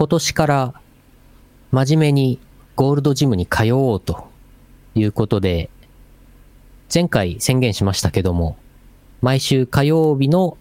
[0.00, 0.74] 今年から
[1.72, 2.38] 真面目に
[2.74, 4.28] ゴールドジムに通おうと
[4.94, 5.68] いうことで、
[6.92, 8.56] 前回宣言しましたけども、
[9.20, 10.56] 毎週火曜日の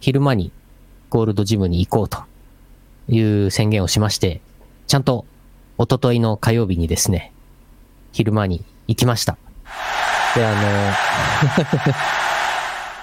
[0.00, 0.52] 昼間に
[1.10, 2.24] ゴールドジムに行こうと
[3.08, 4.40] いう宣言をしまして、
[4.86, 5.26] ちゃんと
[5.76, 7.34] 一昨日の火曜日にですね、
[8.12, 9.36] 昼間に行きました。
[10.34, 10.94] で、あ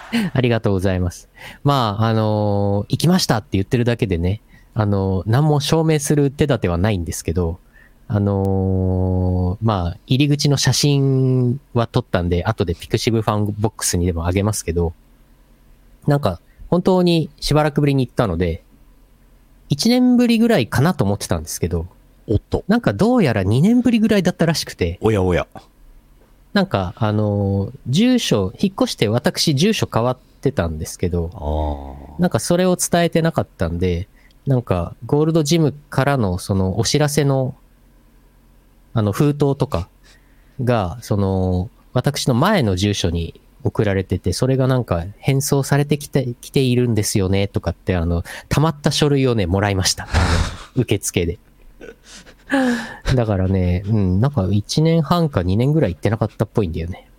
[0.09, 1.29] の、 ありがとうございます。
[1.63, 4.41] まあ、あの行きましたって言ってるだけでね、
[4.75, 7.59] あの何も証明する手立てはないんですけど、
[8.07, 14.93] あのまあ、入り口の写真は撮ったんで、後でピクシブファンボックスにでもあげますけど、
[16.07, 16.39] なんか、
[16.69, 18.63] 本当にしばらくぶりに行ったので、
[19.69, 21.87] 1年ぶりぐらいかなと思ってたんですけど、
[22.27, 22.63] おっと。
[22.67, 25.47] なんかどうやら2年ぶりぐらいだったらしくて、おやおや。
[26.53, 32.21] なんか、あのー住所、引っ越して私住所変わってたんですけど、ああ。
[32.21, 34.07] なんかそれを伝えてなかったんで、
[34.45, 37.55] なんかゴールドジムからのそのお知らせの、
[38.93, 39.89] あの封筒とか
[40.61, 50.03] が、その、私の前の住所に送られてて、それがなんか返送されてきて、きているんですよね、とかって、あの、溜まった書類をね、もらいました。
[50.03, 50.07] あ
[50.75, 51.39] の、 受付で。
[53.15, 57.09] だからね、うん、なんか1年半か2年ぐらい行ってなかったっぽいんだよね。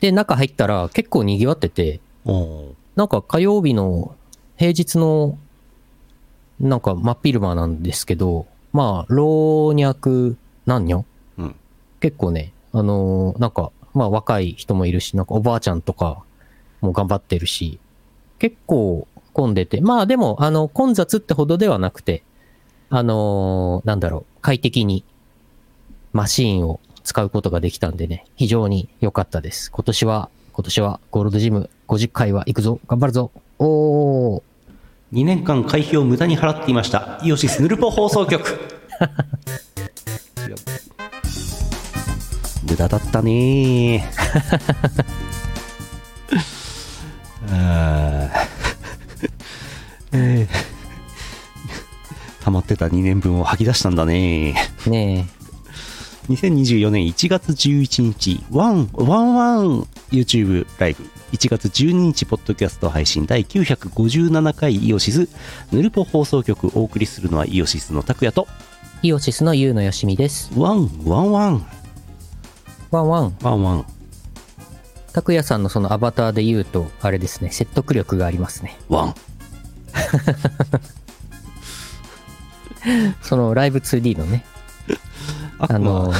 [0.00, 2.00] で、中入ったら結構賑わってて、
[2.96, 4.16] なんか火曜日の
[4.56, 5.38] 平日の
[6.60, 11.04] なんか真っ昼間なんですけど、まあ、老若男女
[11.38, 11.56] うん。
[12.00, 16.22] 結構ね、あのーなんか、まあ若い人もいるし、なんかおばあちゃんとか
[16.80, 17.78] も頑張ってるし、
[18.38, 22.22] 結構混んでて、まあでも、あの、混雑ってほどではなくて、
[22.90, 25.04] あのーなんだろう、快適に
[26.12, 29.70] マシーンを使うことができたんでね、非常に良かったです。
[29.70, 34.42] 今年は、今年はゴールドジム50回は行くぞ、頑張るぞ、おー、
[35.14, 37.20] 2年間会費を無駄に払っていました。
[37.22, 38.58] イオシスヌルポ放送局。
[42.68, 44.10] 無駄だったね
[47.48, 48.48] あー
[50.12, 50.64] えー
[52.42, 54.54] 溜まってた2年分を吐き出したんだね
[54.86, 55.28] ね
[56.28, 61.04] 2024年1月11日、ワン、ワンワン YouTube ライブ。
[61.34, 65.28] 1月12日、ポッドキャスト配信第957回イオシス、
[65.72, 68.46] ヌルポ放送局お送りするのはイオシスの拓也と、
[69.02, 70.52] え、イオシスのユウのよしみです。
[70.56, 71.66] ワン、ワンワン、
[72.92, 73.36] ワンワン。
[73.42, 73.86] ワンワン、
[75.12, 78.78] 拓也さんのそのアバターで言うと、あれですね、説得力がありますね。
[78.88, 79.14] ワン。
[83.22, 84.44] そのライブ 2D のね、
[85.58, 86.14] あ悪の魔、、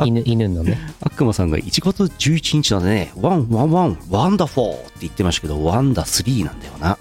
[0.00, 6.98] 犬、犬のね、悪魔さんが1月11日なんでね、ワン、ワンワン、ワンダフォーって言ってましたけど、ワンダ3なんだよな。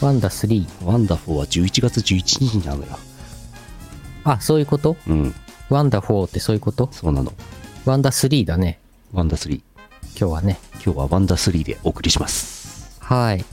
[0.00, 0.84] ワンダ3。
[0.84, 2.98] ワンダフォーは11月11日なのよ。
[4.24, 4.96] あ、そういうこと？
[5.08, 5.34] うん、
[5.70, 6.88] ワンダ4ってそういうこと？
[6.92, 7.32] そうなの。
[7.84, 8.80] ワンダ3だね、
[9.12, 9.54] ワンダ3。
[9.54, 9.62] 今
[10.14, 10.58] 日はね。
[10.84, 12.98] 今日はワンダ3でお送りします。
[13.00, 13.44] はい。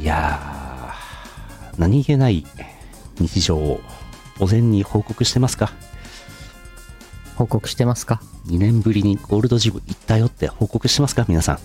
[0.00, 2.46] いやー、何気ない
[3.18, 3.80] 日常を
[4.38, 5.72] お膳に報告してますか？
[7.36, 11.24] 報告してますか ?2 年ぶりにゴールドジム行ったよって報告してますか？
[11.28, 11.58] 皆さん。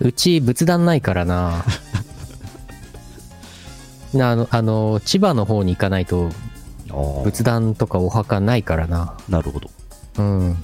[0.00, 1.64] うち仏壇ないからな。
[4.12, 6.30] なあの、あの、千葉の方に行かないと
[7.24, 9.14] 仏壇とかお墓ないからな。
[9.28, 9.70] なるほど。
[10.18, 10.56] うん。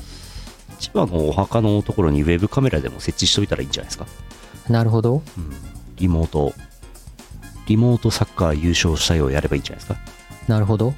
[0.80, 4.06] 千葉のお墓のところにウェブカメラでも設置しといたらいいんじゃないですか？
[4.68, 5.22] なるほど。
[5.96, 6.52] リモート、
[7.68, 9.98] リモートサッカー優勝したようやればいいんじゃないですか？
[10.48, 10.94] なるほど。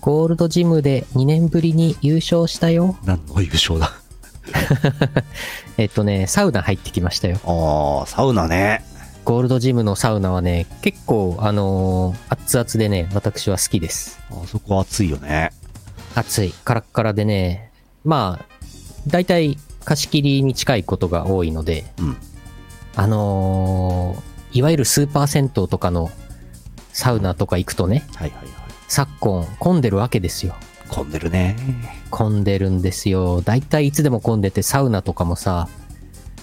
[0.00, 2.96] ゴールドジムで2年ぶりに優勝したよ。
[3.04, 3.92] 何の優勝だ？
[5.78, 7.38] えっとね、サウナ入ってきましたよ。
[7.44, 8.84] ああ、サウナね。
[9.24, 14.18] ゴールドジムのサウナはね、結構、あのー熱々でね、私は好きです。
[14.30, 15.50] あそこ暑いよね。
[16.14, 16.52] 暑い。
[16.64, 17.70] カラッカラでね、
[18.04, 18.46] まあ、
[19.06, 22.16] 大体貸し切りに近いことが多いので、うん。
[22.96, 26.10] あのーいわゆるスーパー銭湯とかの
[26.94, 28.48] サウナとか行くとね、はいはいはい。
[28.88, 30.54] 昨今混んでるわけですよ。
[30.88, 31.56] 混んでるね。
[32.10, 33.42] 混んでるんですよ。
[33.42, 35.68] 大体いつでも混んでて、サウナとかもさ、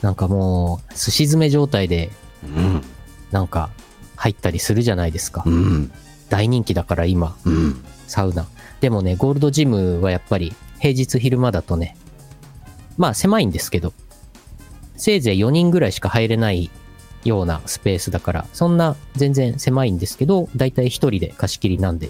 [0.02, 2.12] なんかもう、寿司詰め状態で、
[2.44, 2.82] うん。
[3.32, 3.70] なんか、
[4.18, 5.44] 入ったりするじゃないですか。
[5.46, 5.92] うん。
[6.30, 7.86] 大人気だから今、うん。
[8.08, 8.46] サウナ。
[8.82, 11.96] でもね、ゴールドジムはやっぱり、平日昼間だとね、
[12.98, 13.94] まあ狭いんですけど、
[14.98, 16.70] せいぜい4人ぐらいしか入れない
[17.24, 22.10] ようなスペースだから、そんな全然狭いんですけど、だいたい1人で貸し切りなんで、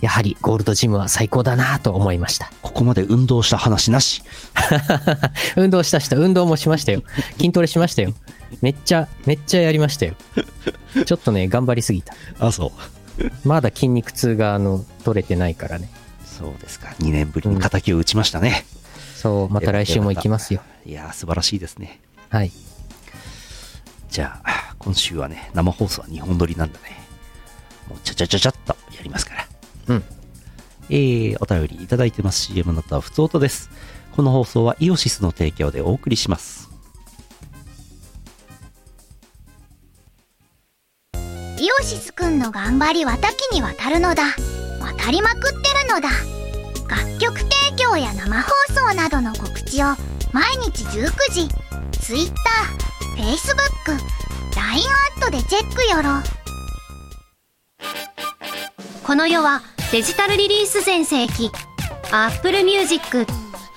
[0.00, 2.50] やはりゴールドジムは最高だなと思いました。
[2.62, 4.22] ここまで運動した話なし。
[5.56, 7.02] 運動したした、運動もしましたよ。
[7.38, 8.12] 筋トレしましたよ。
[8.60, 10.14] めっちゃ、めっちゃやりましたよ。
[11.06, 12.14] ちょっとね、頑張りすぎた。
[12.38, 12.72] あ、そ
[13.18, 13.30] う。
[13.44, 15.88] まだ筋肉痛が、あの、取れてないからね。
[16.24, 16.88] そうですか。
[17.00, 18.66] 2年ぶりに敵を打ちましたね。
[19.14, 20.60] そう、また来週も行きますよ。
[20.84, 22.00] いやー、素晴らしいですね。
[22.28, 22.52] はい。
[24.16, 27.02] じゃあ、今週はね、生放送は2本撮りなんだね。
[27.86, 29.46] もうちゃちゃちゃちゃっとやりますから。
[29.88, 30.04] うん。
[30.88, 33.68] えー、お便りいただいてます CM の後はふつおたです。
[34.12, 36.70] この放送はイオシスの提供でお送りします。
[41.12, 41.18] イ
[41.78, 44.22] オシスくんの頑張りは多岐にわたるのだ
[44.80, 46.08] 渡りまくってるのだ
[46.88, 49.88] 楽曲提供や生放送などの告知を
[50.32, 51.48] 毎日19時
[52.00, 52.32] Twitter、
[53.16, 53.96] Facebook、
[54.54, 56.22] LINE アットでチェックよろ。
[59.04, 61.50] この世はデジタルリリース全盛期。
[62.12, 63.26] Apple Music、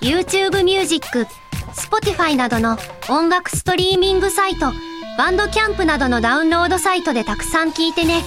[0.02, 1.26] YouTube Music、
[1.72, 2.76] Spotify などの
[3.08, 4.72] 音楽ストリーミングサイト
[5.16, 8.22] バンドキャンプなどのダウンロードサイトでたくさん聴いてね。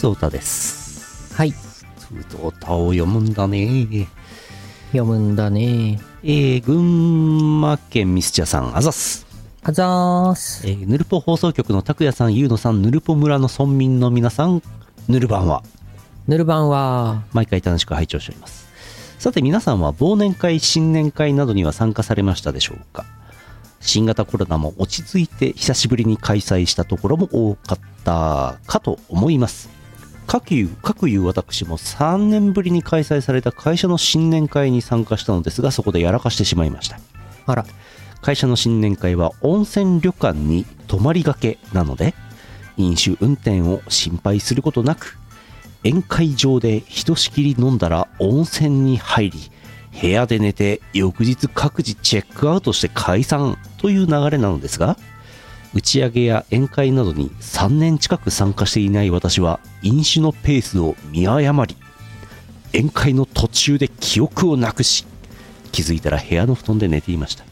[0.00, 1.34] つおたです。
[1.34, 1.50] はい。
[1.50, 4.08] ふつおたを読むんだね。
[4.92, 6.00] 読むんだね。
[6.22, 9.26] えー、群馬県ミスチャさん、あざっす。
[9.62, 10.66] あざーす。
[10.66, 14.62] えー、ヌルポ放送局の拓也さん、ゆうのさん、ヌルポ村の村民の皆さん、
[15.06, 15.62] ヌルバンは、
[16.26, 18.70] ヌルバンは、毎回楽しく拝聴しております。
[19.18, 23.04] さて皆さんは忘年会、新年会などには参加されましたでしょうか？
[23.82, 29.68] 新型コロナも落ち着いて久しぶりに開催したところも多かったかと思います。
[30.30, 37.00] 各いう、各いう私も3年ぶりに開催された会社の新年会に参加したのですが、そこでやらかしてしまいました。
[37.46, 37.66] あら、
[38.22, 42.14] 会社の新年会は温泉旅館に泊まりがけなので
[42.76, 45.18] 飲酒運転を心配することなく
[45.84, 49.38] 宴会場でひとしきり飲んだら温泉に入り
[50.00, 54.96] 部屋で寝て翌日各自チェックアウトして解散という流れなのですが
[55.74, 61.76] 打ち上げや宴会などに3年近く参加していない私は飲酒のペースを見誤り
[62.72, 65.04] 宴会の途中で記憶をなくし
[65.72, 67.44] 気づいたら部屋の布団で寝ていました。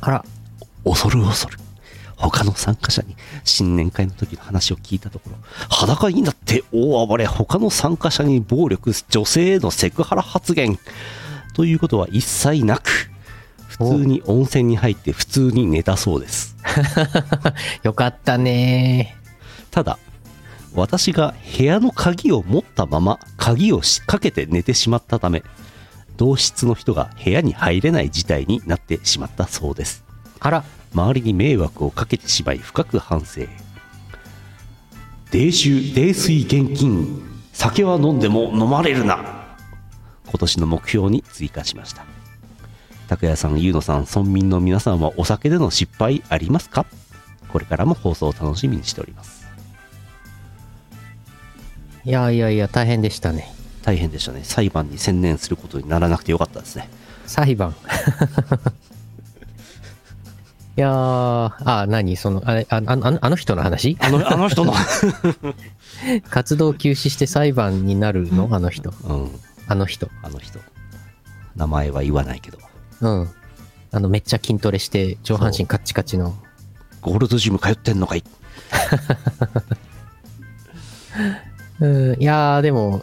[0.00, 0.24] あら、
[0.84, 1.58] 恐る恐る
[2.16, 5.36] 他の参加者に新年会の時の話を聞いたところ
[5.68, 10.78] 裸になって大暴れ他の参加者に暴力女性へのセクハラ発言
[11.54, 13.10] ということは一切なく
[13.68, 16.56] 普通に温泉に入って普通に寝たそうです。
[17.82, 19.16] よかったね
[19.70, 19.98] ただ
[20.74, 25.42] 私が部屋の鍵を持ったまま鍵をしかけて寝てしまったため
[26.16, 30.04] 同室の人が部屋に入れない事態になってしまったそうです。
[30.40, 33.42] あら、周りに迷惑をかけてしまい深く反省
[35.32, 37.22] 泥酒泥水現金
[37.52, 39.56] 酒は飲んでも飲まれるな。
[40.26, 42.04] 今年の目標に追加しました。
[43.08, 46.86] 拓也さん、ゆうのさん、村民の皆さんはお酒での失敗ありますか？
[47.48, 49.43] これからも放送を楽しみにしております
[52.04, 53.54] いやいやいや、大変でしたね。
[53.82, 56.88] 大変でしたね裁判に専念することにならなくてよかったですね
[57.26, 57.74] 裁判。
[60.76, 62.16] いやー、あ、何？
[62.16, 63.96] その、あれ、ああのあの人の話？
[64.00, 64.72] あのあの人の
[66.30, 68.48] 活動休止して裁判になるの？
[68.50, 68.92] あの人。
[69.04, 69.30] うん
[69.68, 70.10] あの人。
[70.22, 70.58] あの人
[71.56, 72.58] 名前は言わないけど
[73.00, 73.30] うん。
[73.92, 76.34] あの、めっちゃ筋トレして、上半身カッチカチの。
[77.00, 78.24] ゴールドジム通ってんのかい
[81.80, 83.02] うん、いやー、でも、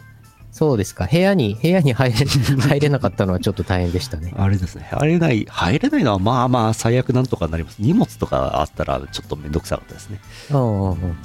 [0.52, 1.08] そうですか。
[1.10, 2.26] 部屋に、部屋に入れ、
[2.68, 4.34] 入れなかったのはちょっと大変でしたね。
[4.36, 7.76] あれですね、入れない、入れないのはまあまあ最悪なんとかなります。
[7.78, 10.20] 荷物とかあったらちょっとめんどくさかったですね。
[10.50, 11.16] うんうんうん。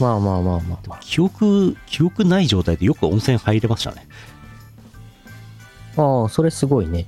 [0.00, 0.98] まあまあまあまあまあ。
[1.00, 4.08] 記憶、記憶ない状態でよく温泉入れましたね。
[5.96, 7.06] ああ、それすごいね。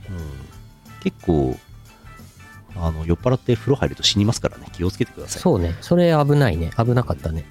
[1.02, 1.58] 結構、
[2.76, 5.42] あの、酔っ払って風呂入ると死にますからね、気をつけてください。
[5.42, 5.74] そうね。
[5.80, 6.70] それ危ないね。
[6.76, 7.44] 危なかったね。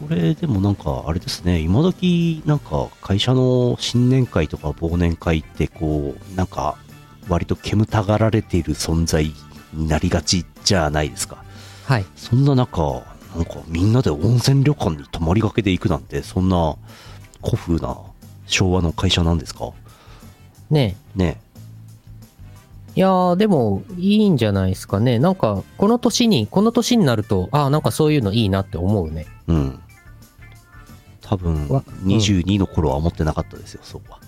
[0.00, 6.76] これでもなんかあれですね、今時なんか会社の新年会とか忘年会ってこう、なんか
[7.28, 9.32] 割と煙たがられている存在
[9.72, 11.42] になりがちじゃないですか。
[11.84, 12.04] はい。
[12.14, 13.02] そんな中、
[13.34, 16.76] なんかみんなで温泉旅館に泊まりがけで行くなんて、そんな
[17.42, 17.96] 古風な
[18.46, 19.72] 昭和の会社なんですか？
[20.70, 21.40] ねね
[22.94, 25.18] いやー、でも、いいんじゃないですかね。
[25.18, 29.26] なんか、この年に、この年になると、ああ、なんかそういうのいいなって思うね。
[29.48, 29.80] うん。
[31.28, 34.18] 多分、わ22の頃は思ってなかったですよ、そうは。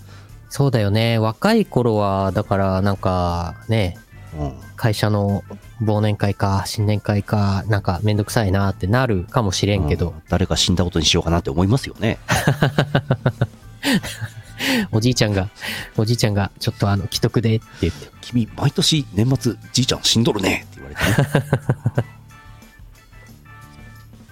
[0.49, 1.17] そうだよね。
[1.17, 3.97] 若い頃は、だから、なんか、ね、
[4.37, 4.53] うん。
[4.75, 5.43] 会社の
[5.81, 12.19] 忘年会か、新年会か、なんかめんどくさいなってなるかもしれんけど、うん誰か死んだことにしようかなって思いますよね。
[14.91, 15.49] おじいちゃんが、
[15.97, 21.01] おじいちゃんが、ちょっとあの、既得でって言って、君、毎年年末、じいちゃん死んどるねって言われて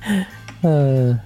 [0.08, 0.38] ね。
[0.64, 0.70] う
[1.14, 1.22] ん。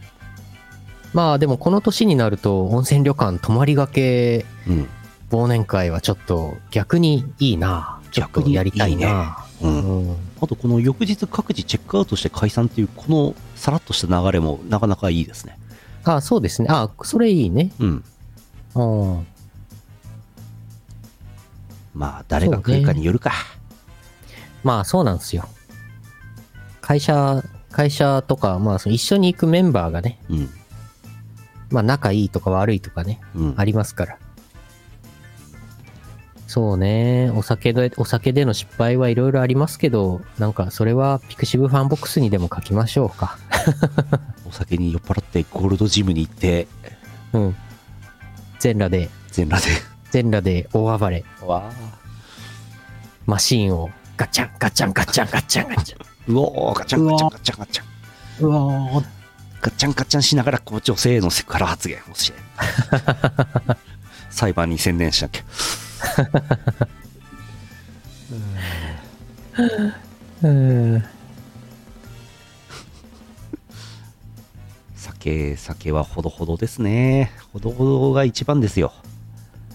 [1.14, 4.90] まあでもこの年になると温泉旅館泊まりがけうん。
[5.32, 8.02] 忘年会はちょっと逆にいいな。
[8.12, 9.46] ちょっとやりたいな。
[9.62, 9.68] う。
[9.68, 10.18] うんん。
[10.42, 15.58] あと、この翌日各自チェックアウトして解散っていう、このさらっとした流れもなかなかいいですね。
[16.04, 16.68] あそうですね。
[16.70, 17.72] あそれいいね。
[17.80, 18.04] うん。
[18.76, 18.84] う
[19.20, 19.28] ん。
[21.94, 23.32] まあ、誰が来るかによるか。
[24.64, 25.48] まあそうなんですよ。
[26.82, 30.50] 会社、会社とか、まあその一緒に行くメンバーがね、うん。
[31.72, 33.54] まあ仲いいとか悪いとかね、うん。
[33.58, 34.18] ありますから。
[36.48, 37.32] そうね。
[37.34, 43.38] お酒で、お酒での失敗はいろいろありますけど、なんかそれはピクシブファンボックスにでも書きましょうか。
[44.46, 46.68] お酒に酔っ払ってゴールドジムに行って、
[47.32, 47.56] うん。
[48.60, 49.74] 全裸で、全裸で。
[50.12, 51.24] 全裸で大暴れ。
[51.42, 51.72] わ
[53.26, 56.36] マシーンをガチャンガチャンガチャンガチャンガチャン。
[56.36, 58.46] うおー、ガチャンガチャンガチャンガチャン。
[58.46, 59.21] うわー
[59.62, 62.40] ガチャンガチャンしながら、こう女性へのセクハラ発言をして。
[64.30, 65.44] 裁判に専念しなきゃ。
[70.44, 71.04] うん。
[74.96, 77.32] 酒、酒はほどほどですね。
[77.54, 78.94] ほどほどが一番ですよ。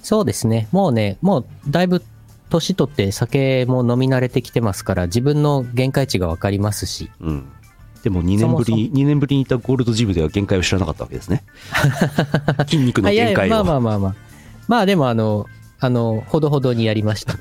[0.03, 0.69] そうですね。
[0.73, 2.03] もうね、もうだいぶ
[2.49, 7.11] 年取って酒も飲み慣れてきてますから、自分の限界値がわかりますし。
[7.21, 7.53] うん。
[8.07, 11.43] でも2年ぶり、そも2年ぶりにいたゴールドジムでは限界を知らなかったわけですね。
[12.65, 13.51] 筋肉の限界を。
[13.51, 14.15] まあまあまあまあ。
[14.69, 15.47] まあでもあの、
[15.81, 17.35] あの、ほどほどにやりました。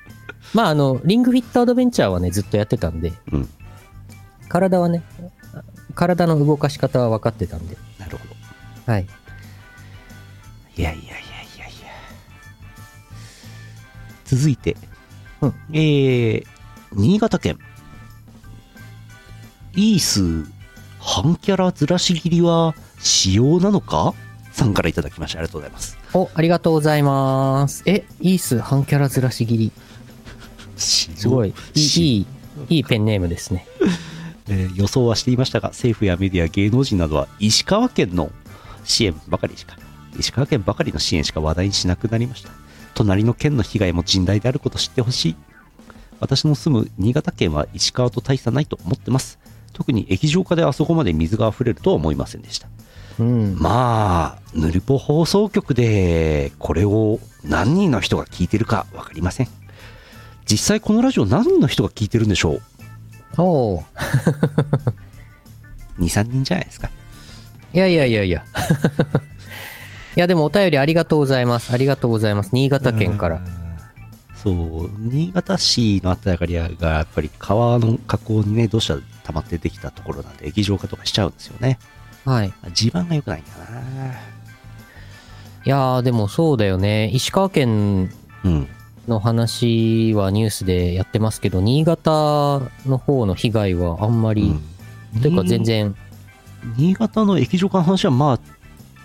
[0.52, 3.48] まああの、リングフィットアドベンチャーはね、ずっとやってたんで、うん。
[4.50, 5.02] 体はね、
[5.94, 8.26] 体の動かし方は分かってたんで、なるほ
[8.86, 8.92] ど。
[8.92, 9.06] はい。
[10.76, 11.14] いやいやいやい
[11.60, 11.90] やいや。
[14.26, 14.76] 続いて、
[15.40, 16.46] うんえー、
[16.92, 17.58] 新潟県。
[19.74, 20.50] イース、
[20.98, 24.14] 半キャラずらし切りは仕様なのか？
[24.52, 25.38] さんからいただきました。
[25.38, 25.96] ありがとうございます。
[26.12, 27.84] お、ありがとうございます。
[27.86, 29.72] え、イース半キャラずらし切り。
[30.76, 31.50] すすごい。
[31.50, 32.26] いい、しい
[32.68, 33.66] い、いいペンネームですね。
[34.48, 38.32] えー予想はしていましたが、政府やメディア、芸能人などは石川県の
[38.84, 39.76] 支援ばかりしか、
[40.18, 42.50] 石川県ばかりの支援しか話題にしなくなりました。
[42.94, 45.36] 隣の県の被害も甚大であることを知ってほしい。
[46.18, 49.38] 私の住む新潟県は石川と大差ないと思ってます。
[49.72, 52.68] 特に液状化であそこまで水が溢れるとは思いませんでした。
[53.18, 53.56] うん。
[53.58, 59.48] まあ、ヌルポ放送局でこれを何人の人が聞いてるか分かりません。
[60.46, 62.62] 実際このラジオ何人の人が聞いてるんでしょう？
[63.38, 63.84] おー
[65.98, 66.90] ?2、 3人じゃないですか。
[67.72, 68.44] いやいやいやいや。
[70.16, 71.72] いや、でもお便りありがとうございます。
[71.72, 72.50] ありがとうございます。
[72.52, 73.40] 新潟県から。
[74.42, 81.78] そう、新潟市のあたりがやっぱり川の河口にね、土砂溜まってできたところなんで液状化とかしちゃうんですよね。
[82.24, 82.52] はい。
[82.72, 87.08] 地盤が良くないんだないやー、でもそうだよね。
[87.08, 88.10] 石川県
[88.44, 88.68] うん。
[89.08, 94.62] の話はニュースでやってますけど、新潟の方の被害はあんまり、うん
[95.20, 95.96] というか全然、
[96.76, 98.40] 新潟の液状化の話はまあ、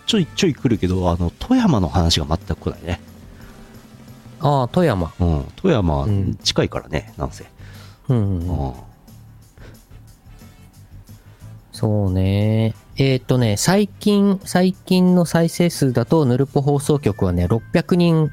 [0.06, 3.00] ちょいちょい来るけど、あの、富山の話が全く来ないね。
[4.39, 5.12] ああ、富山。
[5.20, 5.46] うん。
[5.56, 7.46] 富山うん近いからね、なんせ。
[8.10, 8.68] うんうんうん。
[8.68, 8.74] うん。
[11.72, 12.74] そうね。
[12.98, 18.32] えーっ、とね、最近、最近の再生数だと、ヌルポ放送局はね、600人、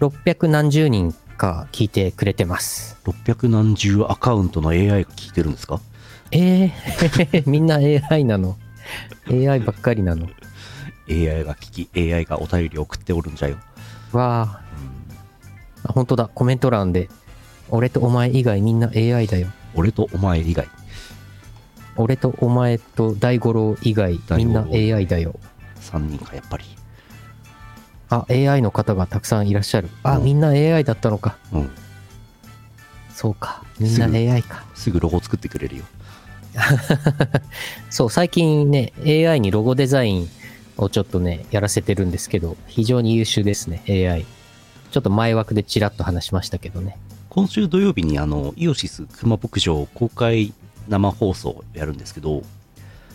[0.00, 2.98] 600何十人か聞いてくれてます。
[3.04, 5.80] 600何十アカウントの AI が聞いてるんですか？
[6.32, 8.56] えー、 みんな AI なの
[9.30, 10.26] ?AI ばっかりなの
[11.08, 13.56] ?AI が聞き、AI がお便り送っておるんじゃよ。
[14.12, 14.63] わあ、
[15.92, 17.08] 本当だ、コメント欄で、
[17.68, 19.48] 俺とお前以外みんな AI だよ。
[19.74, 20.68] 俺とお前以外。
[21.96, 25.38] 俺とお前と大五郎以外みんな AI だよ。
[25.80, 26.64] 3人か、やっぱり。
[28.10, 29.88] あ、AI の方がたくさんいらっしゃる。
[30.02, 31.36] あ、うんみんな AI だったのか。
[31.52, 31.70] うん。
[33.12, 33.62] そうか。
[33.78, 34.64] みんなすぐ AI か。
[34.74, 35.84] すぐロゴ作ってくれるよ。
[37.90, 40.28] そう、最近ね、AI にロゴデザイン
[40.76, 44.24] をちょっとね、やらせてるんですけど、非常に優秀ですね、AI。
[44.94, 46.96] ちょっと前枠でちらっと話しましたけどね。
[47.28, 50.54] 今週土曜日にあの、イオシス熊牧場公開
[50.86, 52.44] 生放送をやるんですけど、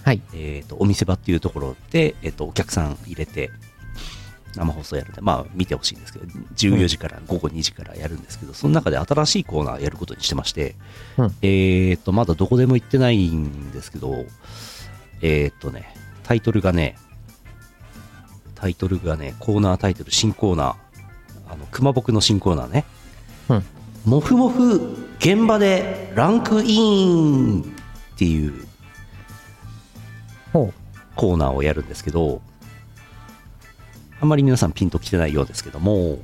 [0.04, 0.22] はい。
[0.34, 3.50] えっ、と、お店場っていうところで、えっ、と、お客さん入れて、
[4.58, 10.76] 生放送やるんで、まあ、見てほしいんですけど、14時から午後2時からやるんですけど、その中で新しいコーナーやることにしてまして、
[11.18, 14.26] うんえっ、と、まだどこでも行ってないんですけど、
[15.22, 16.98] えっ、とね、タイトルがね、
[18.56, 20.89] タイトルがね、コーナータイトル、新コーナー、
[21.50, 22.86] あの、熊僕の新コーナーね、
[23.50, 23.64] うん。
[24.06, 27.66] もふもふ現場でランクインっ
[28.18, 28.70] ていう。
[31.20, 32.42] コーナーをやるんですけど、
[34.22, 36.20] あんまり皆さんピンときてないようですけども、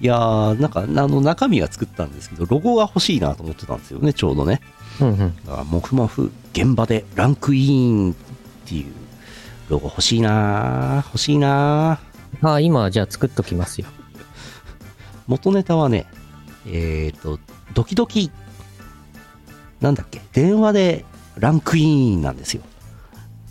[0.00, 4.60] いやー、なんか、あの、中身は作ったんですけど、ロゴが欲しいなと思ってたんですよね、ちょうどね。
[5.00, 5.36] うんうん。
[5.44, 8.14] だから、もふもふ現場でランクインっ
[8.64, 8.92] ていう
[9.72, 13.86] ロゴ欲しいなー欲しいなーああ、今じゃあ作っときますよ。
[15.26, 16.06] 元ネタはね、
[16.66, 17.38] えっ、と、
[17.74, 18.30] ドキドキ、
[19.80, 21.04] なんだっけ、電話で
[21.38, 22.62] ランクインなんですよ。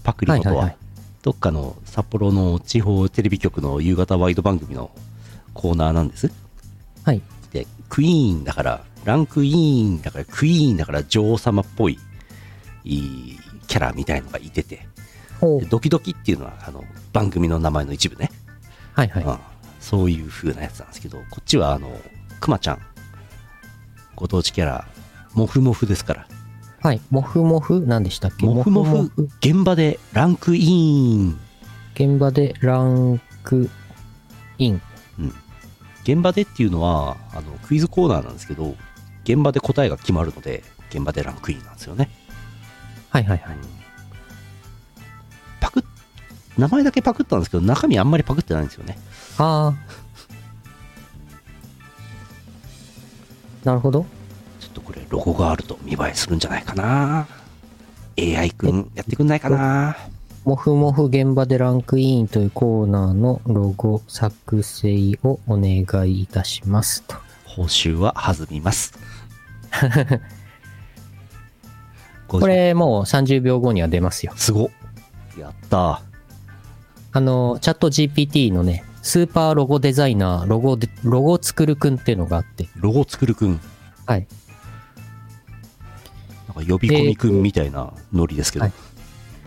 [0.04, 0.50] パクリことは。
[0.50, 0.78] はいはいはい
[1.22, 4.90] どっかの札幌の地方テレビ局の夕方ワイド番組の
[5.54, 6.32] コーナーなんです。
[7.04, 7.22] はい。
[7.52, 12.00] で、クイーンだから、ランクイーンだから、クイーンだから女王様っぽい、
[12.84, 14.88] いいキャラみたいのがいてて。
[15.70, 16.84] ドキドキっていうのは、あの、
[17.14, 18.32] 番組の名前の一部ね。
[18.94, 19.24] はいはい。
[19.24, 19.38] うん、
[19.80, 21.90] そういう風なやつなんですけど、こっちはあの、
[22.40, 22.80] くまちゃん、
[24.16, 24.88] ご当地キャラ、
[25.34, 26.28] もふもふですから、
[26.82, 27.02] はい。
[27.10, 28.46] もふもふ何でしたっけ？
[28.46, 31.40] もふもふ、現場でランクイン、
[31.94, 33.70] 現場でランク
[34.58, 34.82] イン。
[36.04, 38.76] 現場でっていうのは、あの、クイズコーナーなんですけど、
[39.24, 42.10] 現場で答えが決まるので、現場でランクインなんですよね。
[43.10, 43.56] はいはいはい。
[43.56, 43.81] パクッ、
[46.62, 49.00] 名前だけパクったんですけど、中身あんまりパクってないんですよね。
[49.40, 49.76] ああ。
[53.66, 54.06] なるほど。
[54.60, 57.28] ちょっとこれ、ロゴがあると見栄えするんじゃないかな
[58.16, 59.98] AI くん、やってくんないかな
[60.44, 67.16] もふもふ現場でランクインというコーナーのロゴ作成をお願いいたしますと。
[67.46, 68.94] 報酬は弾みます。
[72.28, 74.34] これもう30秒後には出ますよ。
[74.36, 74.70] すごっ。
[75.40, 76.02] やった
[77.14, 83.60] あの、チャット GPT のね、スーパーロゴデザイナー、ロゴで、ロゴ作るくんっていうのがあって、ロゴ作るくん。
[84.06, 84.28] はい。
[86.56, 88.64] なんか呼び込みくんみたいなノリですけど。
[88.66, 88.74] はい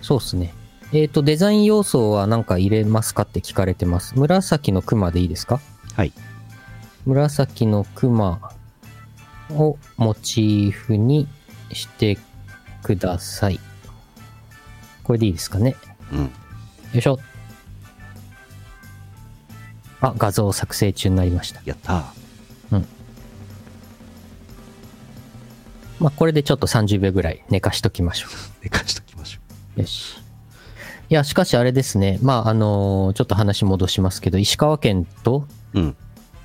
[0.02, 0.52] そうっすね。
[0.92, 4.18] えっ、と、デザイン要素は何か入れますかって聞かれてます。
[4.18, 5.60] 紫のクマでいいですか？
[5.94, 6.12] はい。
[7.06, 8.52] 紫のクマ
[9.50, 11.26] をモチーフに
[11.72, 12.18] して
[12.82, 13.58] ください。
[15.04, 15.74] これでいいですかね？
[16.12, 16.20] うん。
[16.24, 16.30] よ
[16.96, 17.18] いしょ。
[20.10, 21.60] あ、画像作成中になりました。
[21.64, 22.04] やった
[26.00, 28.28] まあ、これでちょっと30秒ぐらい寝かしときましょ
[28.62, 29.40] 寝かしときましょ
[29.76, 29.80] う。
[29.80, 30.16] よし。
[31.08, 32.18] いや、しかしあれですね。
[32.22, 35.80] まあ、あのーちょっと話戻しますけど、石川県と、う。
[35.80, 35.96] うん。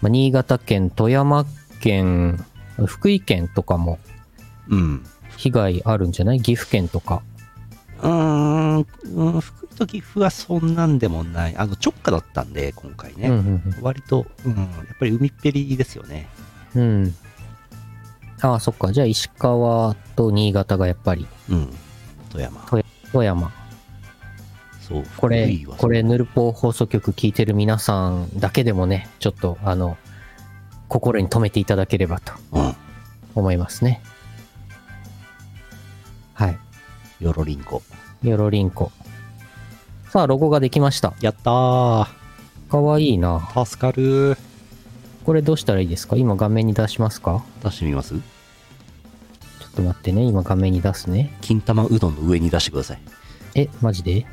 [0.02, 1.46] まあ、新潟県、富山
[1.82, 2.46] 県、
[2.86, 4.00] 福井県とかも
[4.70, 5.06] うん。
[5.38, 6.42] 被害あるんじゃない？
[6.42, 7.22] 岐阜県とか。
[8.02, 8.86] うーん、
[9.80, 11.56] と岐阜はそんなんでもない。
[11.58, 13.30] あの、直下だったんで、今回ね。
[13.30, 14.68] うんうん割と、うん、やっ
[15.00, 16.28] ぱり海っぺりですよね。
[16.76, 16.82] うん。
[16.82, 17.16] うん。
[18.42, 18.92] ああ、そっか。
[18.92, 21.74] じゃあ石川と新潟がやっぱり、うん。
[22.30, 22.62] 富山。
[23.12, 23.52] 富山。
[24.82, 29.98] そう、これこれ、ヌルポ放送局聞いてる皆さんだけでもね、ちょっと、あの、
[30.88, 32.76] 心に留めていただければとうん。
[33.36, 34.02] 思いますね。
[36.34, 36.60] はい。
[37.20, 37.82] よろりんこ。
[38.24, 38.92] よろりんこ。
[40.10, 41.14] さあ、ロゴができました。
[41.22, 42.08] やったー。
[42.72, 43.48] かわいいな。
[43.64, 44.38] 助かるー。
[45.24, 46.16] これどうしたらいいですか？
[46.16, 47.44] 今画面に出しますか？
[47.64, 48.16] 出してみます？
[48.16, 48.22] ちょ
[49.68, 50.24] っと待ってね。
[50.24, 51.38] 今画面に出すね。
[51.42, 53.02] 金玉うどんの上に出してください。
[53.54, 54.26] え、マジで？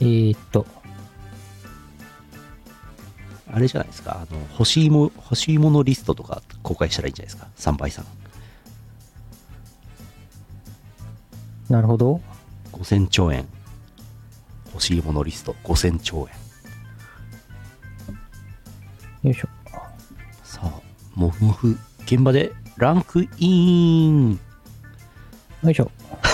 [0.00, 0.66] えー、っと、
[3.52, 4.26] あれじゃないですか？
[4.28, 8.06] あの、欲しいも、欲しいものリストとか公開したらいいんじゃないですか？3倍さん。
[11.72, 12.20] なるほど。
[12.72, 13.46] 5000兆円。
[14.74, 16.28] 欲しいものリスト5000兆
[19.22, 19.30] 円。
[19.30, 19.48] よいしょ。
[20.42, 20.80] さあ、
[21.14, 24.32] もふもふ、現場でランクイン。
[25.62, 25.90] よいしょ。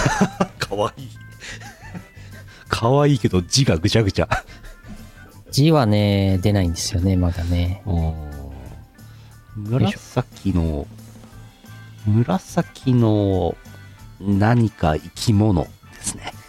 [0.58, 1.08] かわいい。
[2.68, 4.28] かわいいけど字がぐちゃぐちゃ。
[5.50, 7.82] 字はね、出ないんですよね、まだね。
[9.54, 10.86] 紫の、
[12.06, 13.54] 紫の
[14.20, 15.70] 何か生き物で
[16.02, 16.39] すね。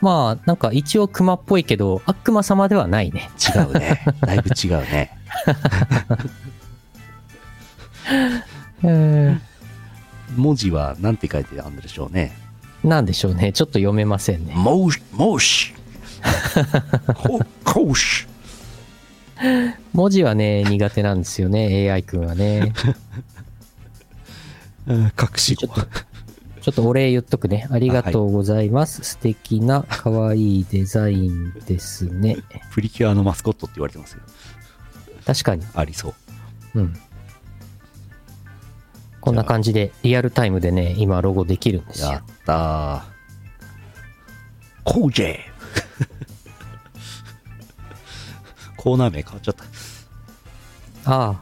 [0.00, 3.30] まあ、なんか一応熊っぽいけど、悪魔様ではないね。
[3.54, 4.04] 違うね。
[4.20, 5.16] だいぶ違うね。
[8.84, 9.36] え
[10.36, 12.36] 文字は何て書いてあるんでしょうね。
[12.84, 13.52] ー、なんでしょうね。
[13.52, 14.54] ちょっと読めませんね。
[14.54, 15.74] もし、もし。
[17.14, 18.26] ほ、こし。
[19.92, 22.72] 文字はね、苦手なんですよね、AI 君はね。
[24.88, 25.68] 隠し子。
[26.66, 27.68] ちょっとお礼言っとくね。
[27.70, 29.04] ありがとうございます。
[29.04, 32.38] 素敵な可愛いデザインですね。
[32.74, 34.22] プリキュアのマスコットって言われてますよ。
[35.24, 35.64] 確かに。
[35.76, 36.08] ありそ
[36.74, 36.80] う。
[36.80, 36.98] うん。
[39.20, 42.22] こんな感じで、リアルタイムでね、今ロゴできるんですよやっ。
[42.44, 43.02] たー。
[44.82, 45.38] コージェ
[48.76, 49.64] コーナー名変わっちゃった。
[51.04, 51.40] ああ、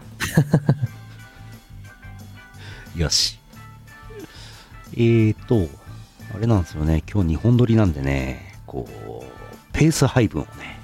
[2.94, 3.40] よし。
[4.96, 5.68] えーと、
[6.34, 7.02] あれなんですよね。
[7.12, 9.24] 今日2本撮りなんでね、こう、
[9.72, 10.78] ペース配分をね、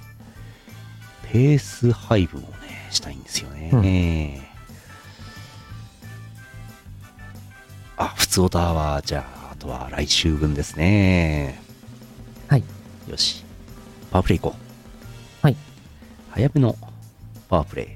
[1.33, 3.71] ペース配分をね、したいんですよね。
[3.73, 4.51] うん
[7.97, 11.61] あ、普通オタは、じゃあ、あとは来週分ですね。
[12.49, 12.65] はい。
[13.07, 13.45] よし。
[14.11, 14.57] パワープレイ行こ
[15.43, 15.47] う。
[15.47, 15.57] はい。
[16.31, 16.77] 早めの
[17.51, 17.87] パワープレイ。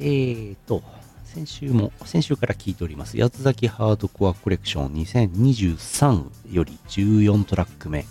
[0.00, 0.82] えーと、
[1.32, 8.04] 先週も、先週から聞いております、八つ裂きハードコアコレクション2023より14トラック目、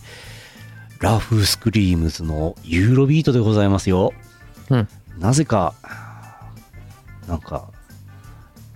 [1.00, 4.12] ラフスクリームズのユーロビートでございますよ。
[4.72, 4.88] うん。
[5.20, 5.76] なぜか、
[7.28, 7.70] なんか、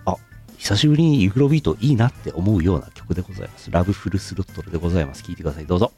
[0.04, 0.14] あ、
[0.58, 3.72] 久しぶりにユーロビートいいなって思うような曲でございます。
[3.72, 5.24] ラブフルスロットルでございます。
[5.24, 5.66] 聴いてください。
[5.66, 5.92] どうぞ。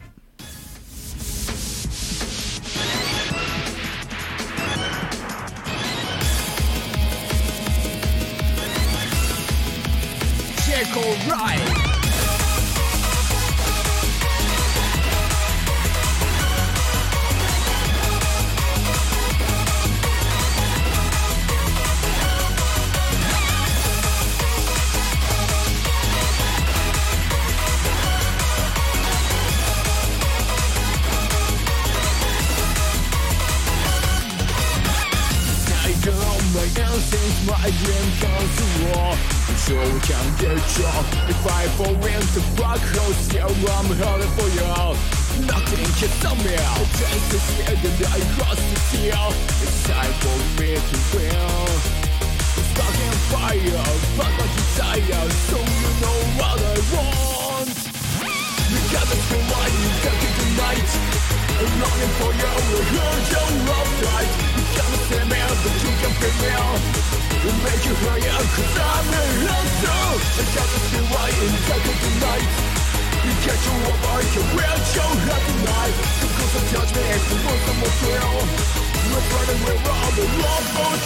[78.00, 78.34] kill.
[79.10, 79.60] We're burning,
[80.16, 80.98] the wall for.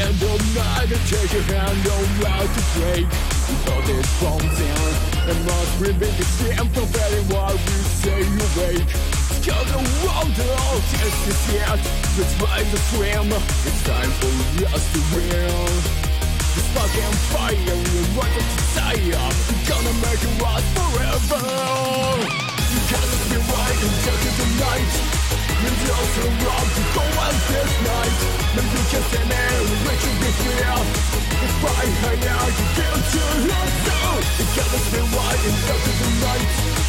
[0.00, 4.40] And all night I take your hand on how to break We thought it from
[5.28, 10.76] And must remain the same from very while we say awake Cause the world all
[10.76, 13.32] is Let's Despite the swim,
[13.64, 14.28] it's time for
[14.68, 15.64] us to win
[16.52, 19.32] The spark and fire, we want to desire
[19.64, 21.40] Gonna make it last forever.
[21.40, 24.92] You can't be right until you tonight
[25.56, 28.16] Maybe you're so wrong to go out this night.
[28.60, 30.84] Maybe you can stand there, we should be here
[31.64, 34.00] right here, you feel to love, so
[34.36, 36.79] You can't be right until you tonight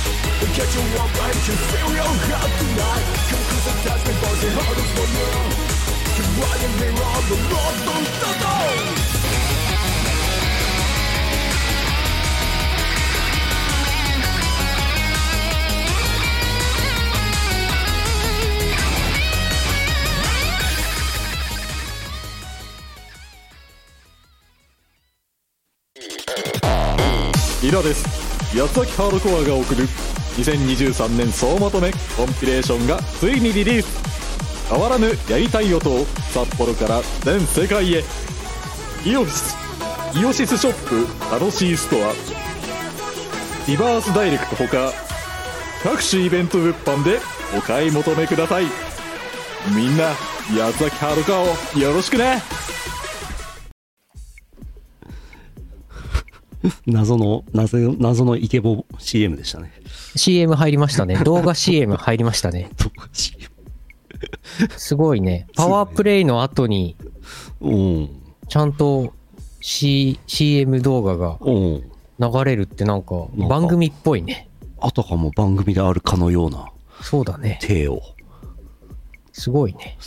[27.66, 28.19] イラです
[28.54, 29.86] 八崎ハードコアが送る
[30.38, 38.04] 2023年総まとめコンピレーションがついにリリース変わらぬやりたい音を札幌から全世界へ
[39.06, 39.56] イオシス
[40.16, 42.14] イオシスショップ楽しいストア
[43.68, 44.92] リバースダイレクトほか
[45.84, 47.20] 各種イベント物販で
[47.58, 48.66] お買い求めください。
[49.76, 50.14] みんな
[50.56, 51.46] 八崎ハードコアを
[51.80, 52.61] よろしくね。
[56.86, 59.71] 謎の、謎謎のイケボ CM でしたね。
[60.15, 61.15] CM 入りましたね。
[61.24, 62.69] 動画 CM 入りましたね。
[62.78, 63.50] 動画 CM
[64.78, 65.47] すごいね。
[65.56, 66.95] パワープレイの後に、
[67.62, 68.10] うん。
[68.47, 69.13] ちゃんと、
[69.62, 71.91] C、CM 動画がうん。
[72.19, 74.47] 流れるってなんか番組っぽいね。
[74.80, 76.67] あたかも番組であるかのような
[77.02, 77.58] そうだね。
[77.62, 78.02] 手を。
[79.34, 79.97] すごいね。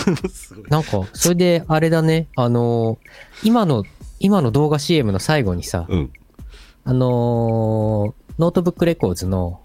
[0.70, 2.28] なんか、それであれだね。
[2.36, 3.84] あのー今の、
[4.20, 6.12] 今の動画 CM の最後にさ、うん。
[6.84, 9.60] あのーノートブックレコーズの、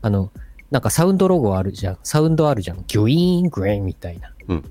[0.00, 0.30] あの、
[0.70, 1.98] なんかサウンドロゴあるじゃん。
[2.02, 2.84] サウンドあるじゃん。
[2.86, 4.32] ギュイーン、グレーンみたいな。
[4.48, 4.64] うん。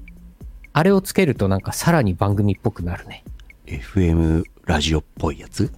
[0.73, 3.23] あれをつけるとなんかさらに番組っぽくなるね。
[3.65, 5.71] FM ラジオっぽいやつ？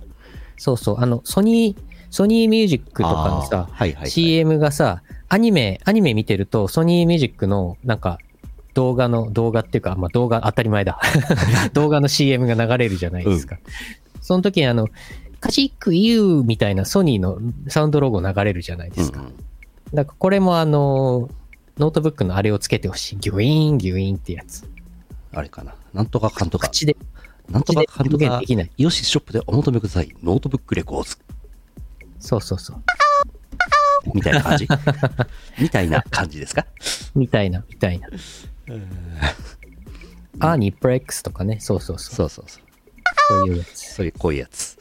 [0.57, 0.99] そうそう。
[0.99, 4.09] あの、ソニー、ソニーミュージックとかのさ、はいはいはい。
[4.11, 8.19] CM がさ、アニメ、アニメ見てると、ソニーミュージックの、なんか、
[8.79, 11.01] 動画の、動画っていうか、まあ動画当たり前だ。
[11.73, 13.59] 動画の CM が流れるじゃないですか。
[14.21, 14.87] その時にあの、
[15.41, 19.19] カシッ、Kyuみたいなソニーのサウンドロゴ流れるじゃないですか。
[19.19, 19.33] うんうん
[19.91, 21.29] だからこれもあの、
[21.79, 23.17] ノートブックのあれをつけてほしい。
[23.17, 24.63] ギュイーン、ギュイーンってやつ。
[25.33, 25.73] あれかな。
[25.95, 26.67] なんとかかんとか。
[26.67, 26.95] 口で、
[27.49, 28.71] なんとかかんとか口できない。
[28.77, 30.15] イオシスショップでお求めください。
[30.21, 31.17] ノートブックレコーズ。
[32.19, 32.83] そうそうそう。
[34.13, 34.67] みたいな感じ
[35.59, 36.67] みたいな感じですか？
[37.15, 38.09] みたいな、みたいな。
[40.39, 41.59] アーニープレックスとかね。
[41.59, 42.15] そうそうそう。
[42.15, 42.63] そうそうそう。
[43.27, 43.93] そういうやつ。
[43.93, 44.77] そういう、こういうやつ。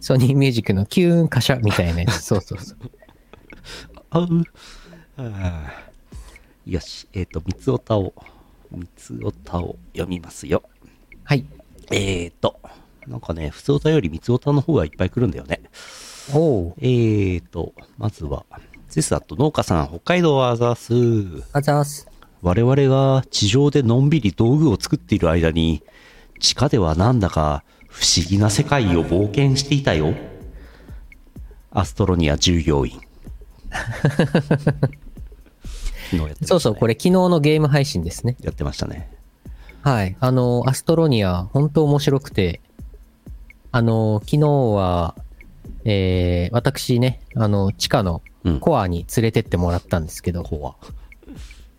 [0.00, 2.20] ソニーミュージックのキューンカシャみたいなやつ。
[2.24, 2.78] そうそうそう。
[4.10, 4.44] あう。
[5.16, 7.08] あーよし。
[7.12, 8.14] えっ、と、三つおたを、
[8.70, 10.62] 三つおたを読みますよ。
[11.24, 11.44] はい。
[11.90, 12.58] えーと、
[13.06, 15.62] なんかね、普通おたより三つおたの方がいっぱい来るんだよね。
[16.32, 16.74] おう。
[16.78, 18.44] えーと、まずは、
[18.88, 21.46] ゼスアット農家さん、北海道アザース。
[21.52, 22.13] あざーす。
[22.44, 25.82] 我々が地上でのんびり道具を作っている間に、
[26.40, 30.14] 地下ではなんだか不思議な世界を冒険していたよ。
[31.70, 33.00] アストロニア従業員。
[36.12, 38.36] ねそうそう、これ昨日のゲーム配信ですね。
[38.42, 39.10] やってましたね。
[39.80, 40.14] はい。
[40.20, 42.60] あの、アストロニア、本当面白くて、
[43.72, 45.14] あの、昨日は、
[45.84, 48.60] えー、私ね、あの、地下のうん。
[48.60, 50.86] コアに連れてってもらったんですけど、コア。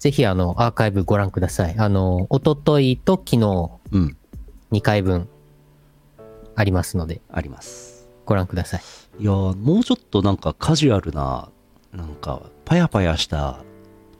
[0.05, 1.73] ぜひあの、アーカイブご覧ください。
[1.79, 4.17] あの、おとといと昨日、うん。
[4.71, 5.27] 2回分、
[6.53, 8.07] ありますので、あります。
[8.23, 8.81] ご覧ください。
[9.19, 11.49] いやーもうちょっとなんかカジュアルな、
[11.91, 13.63] なんか、パヤパヤした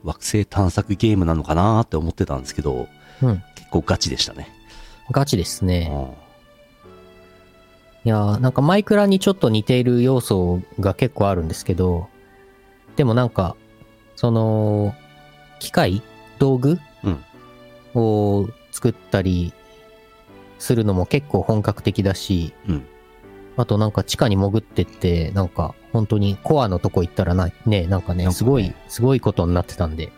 [0.02, 2.88] 惑星探索ゲームなのかなーって思ってたんですけど、
[3.22, 3.40] うん。
[3.54, 4.48] 結構ガチでしたね。
[5.12, 5.88] ガチですね。
[5.92, 6.26] うん
[8.04, 12.08] いやーなんかマイクラにちょっと似ている要素が結構あるんですけど、
[12.96, 13.56] でもなんか、
[14.16, 14.94] その、
[15.58, 16.02] 機械
[16.38, 17.24] 道具うん
[17.96, 19.54] を作ったり
[20.58, 22.86] するのも結構本格的だし、うん。
[23.56, 30.12] あとなんか地下に潜ってって、なんか本当にコアのとこ行ったらな、ね、なんかね、なんかねすごい、すごいことになってたんで、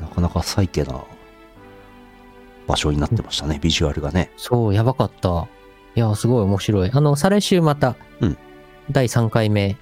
[0.00, 1.04] なかなか最低な
[2.66, 4.32] 場所になってましたね、ビジュアルがね。
[4.36, 5.46] そう、やばかった。
[5.94, 6.90] いやー、すごい面白い。
[6.92, 8.38] あの、再来週またうん、
[8.90, 9.76] 第3回目、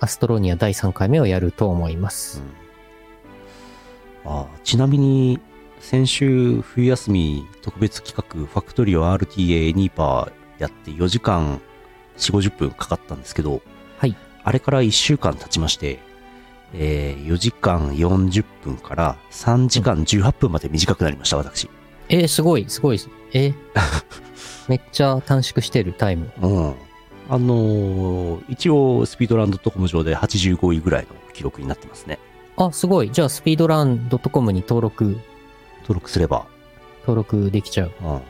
[0.00, 2.42] アストロニア第3回目をやると思います。
[4.24, 5.38] あちなみに、
[5.80, 11.60] 先週冬休み特別企画ファクトリオ RTA ニーパーやって4時間
[12.16, 13.60] 4、50分かかったんですけど、
[13.98, 14.16] はい。
[14.42, 15.98] あれから1週間経ちまして、
[16.72, 21.68] えー4時間40分から3時間18分まで短くなりました、私。
[22.08, 23.00] えー、すごい、すごい。
[23.32, 23.54] えー
[24.68, 26.32] めっちゃ短縮してるタイム。
[26.40, 26.74] うん。
[27.28, 32.18] あのー一応スピードランドットコム上で85位ぐらいの記録になってますね。
[32.56, 33.10] あ、すごい。
[33.10, 35.18] じゃあ、スピードラン .com に登録、
[35.82, 36.46] 登録すれば。
[37.00, 37.92] 登録できちゃう。
[38.02, 38.20] うん。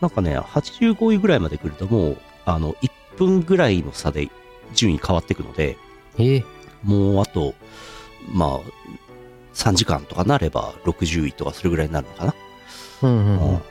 [0.00, 4.28] なんかね、85位ぐらいまで来るともう、あの、1分ぐらいの差で
[4.74, 5.76] 順位変わっていくので、
[6.16, 6.44] えー、
[6.82, 7.54] もうあと、
[8.32, 8.60] まあ、
[9.54, 12.34] 3時間とかなれば60位とかそれぐらいになるのかな。
[13.02, 13.62] うんうんううんん。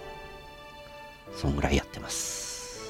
[1.36, 2.82] そんぐらいやってます。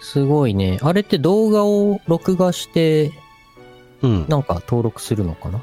[0.00, 0.78] すごいね。
[0.82, 3.12] あれって動画を録画して、
[4.02, 4.26] うん。
[4.28, 5.62] なんか登録するのかな？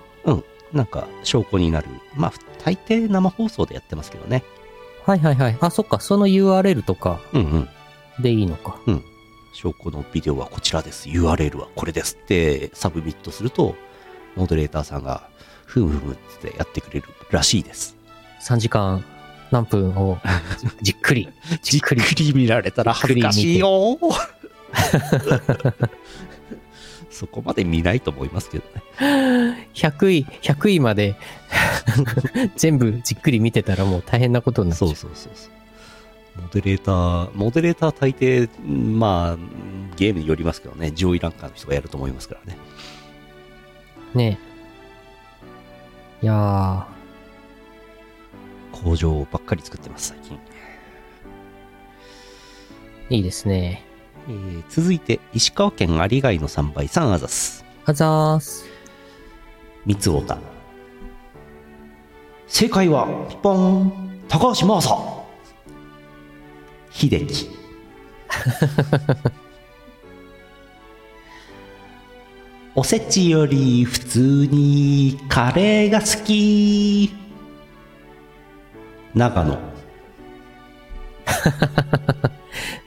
[0.74, 1.88] なんか、証拠になる。
[2.16, 4.44] まあ、大抵生放送でやってますけどね。
[5.06, 5.58] はいはいはい。
[5.60, 6.00] あ、そっか。
[6.00, 7.70] その URL とかうんうん。
[8.22, 8.78] でいいのか。
[9.54, 11.10] 証拠のビデオはこちらです。
[11.10, 13.76] URL はこれですってサブミットすると、
[14.36, 15.30] モデレーターさんが、
[15.66, 17.96] ふむふむってやってくれるらしいです。
[18.42, 19.04] 3時間
[19.52, 20.18] 何分を
[20.82, 21.30] じっくり、
[21.62, 22.02] じっくり。
[22.02, 23.98] り見られたら恥ずかしいよ
[27.20, 29.68] そこまで見ないと思いますけどね。
[29.74, 31.18] 100位、100位まで
[32.56, 34.88] 全部じっくり見てたらもう大変なことになっちゃ。
[34.88, 36.42] そううそうそうそう。
[36.42, 39.38] モデレーター、モデレーター大抵、まあ、
[39.98, 42.58] ゲームによりますけどね、上位ランカーの人がやると思いますからね。
[44.16, 44.40] ね
[46.22, 46.86] いやー。
[48.82, 50.40] 工場ばっかり作ってます、最近。
[53.10, 53.89] いいですね。
[54.30, 57.66] えー続いて、石川県有貝の3倍3アザス。
[57.86, 58.64] あざーす。
[59.88, 60.38] 三つおた。
[62.48, 64.96] 正解は、ピポン、高橋真麻。
[66.92, 67.50] 秀樹。
[72.76, 77.12] おせちより普通にカレーが好き。
[79.16, 79.58] 長野。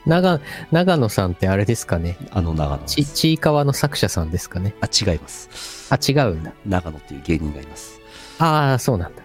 [0.05, 0.39] 長、
[0.71, 2.17] 長野さんってあれですかね。
[2.31, 3.05] あの長野ち。
[3.05, 4.75] ちいかわの作者さんですかね。
[4.81, 5.93] あ、違います。
[5.93, 6.53] あ、違うんだ。
[6.65, 7.99] 長野っていう芸人がいます。
[8.39, 9.23] ああ、そうなんだ。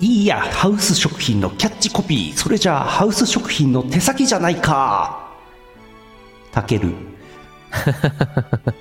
[0.00, 2.36] いいや、ハウス食品のキャッチコピー。
[2.36, 5.32] それじゃあ、ハウス食品の手先じゃないか。
[6.52, 6.92] たける。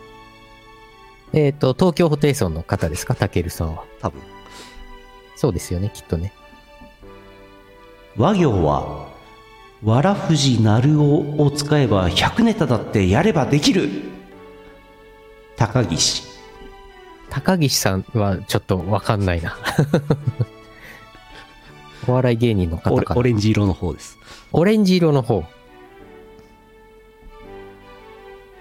[1.33, 3.15] えっ、と、東京ホテイソンの方ですか？
[3.15, 3.83] たけるさんは。
[4.01, 4.21] 多分。
[5.35, 6.33] そうですよね、きっとね。
[8.17, 9.07] 和行は、
[9.83, 13.89] わらふじなるおを使えば100ネタだってやればできる。
[15.57, 16.23] 高岸。
[17.29, 19.57] 高岸さんはちょっとわかんないな。
[22.07, 23.19] お笑い芸人の方かな。
[23.19, 24.17] オレンジ色の方です。
[24.53, 25.43] オレンジ色の方。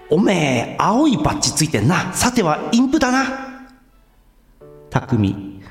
[0.09, 2.13] おめえ、青いバッジついてんな。
[2.13, 3.69] さてはインプだな。
[4.91, 5.61] 匠。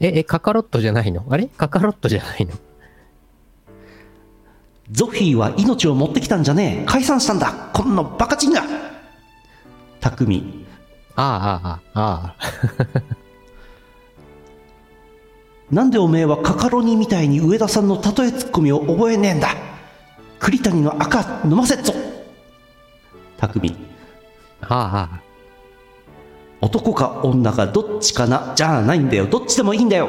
[0.00, 1.24] え、え、カカロットじゃないの？
[1.28, 1.46] あれ？
[1.46, 2.52] カカロットじゃないの？
[4.90, 6.84] ゾフィーは命を持ってきたんじゃねえ。
[6.86, 7.70] 解散したんだ。
[7.72, 8.62] こんなバカチンが。
[10.00, 10.66] 匠。
[11.16, 13.02] ああ、ああ、ああ。
[15.70, 19.48] なんでおめえはカカロニみたいに上田さんの例えツッコミを覚えねえんだ？
[20.38, 21.92] 栗谷の赤飲ませっぞ
[23.38, 23.74] 匠
[24.60, 25.25] ああ、ああ。
[26.60, 28.52] 男か女かどっちかな？
[28.56, 29.26] じゃあないんだよ。
[29.26, 30.08] どっちでもいいんだよ。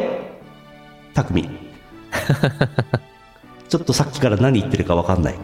[1.13, 1.49] 匠
[3.67, 5.36] ちょっとさっきから何言ってるか分かんない。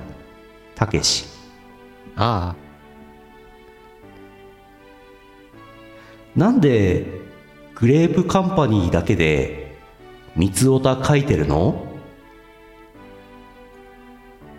[0.76, 1.26] たけし。
[2.16, 2.56] あ
[6.36, 7.06] なんで
[7.76, 9.76] グレープカンパニーだけで
[10.36, 11.86] 三つおた書いてるの？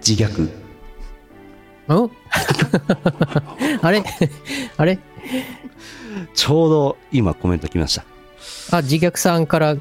[0.07, 0.50] 自虐。
[1.88, 1.94] あ。
[1.94, 2.11] ん
[3.83, 4.04] あれ？
[4.76, 4.98] あれ？
[6.35, 8.05] ちょうど今コメント来ました。
[8.77, 9.77] あ、自虐さんから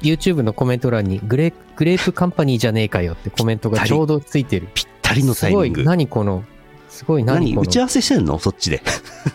[0.00, 4.68] YouTube のコメント欄にグレグレープカンパニーじゃねえかよってコメントがちょうどついてる。
[4.74, 5.84] ぴったりのタすごい、イミング。
[5.84, 6.44] 何この、
[6.88, 8.38] すごい何打ち合わせしてんの？
[8.38, 8.82] そっちで。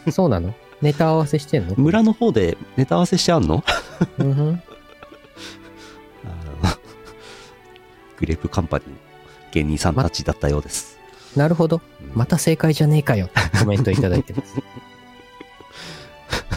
[0.06, 0.54] の、 そうなの？
[0.82, 1.76] ネタ合わせしてんの？
[1.78, 3.64] 村の方でネタ合わせしてあんの？
[4.20, 4.62] うん
[8.18, 8.96] グレープカンパニーの
[9.52, 10.98] 芸人さんたちだったようです、
[11.36, 11.82] なるほど。
[12.14, 14.56] また正解じゃねえかよってコメントいただいてます。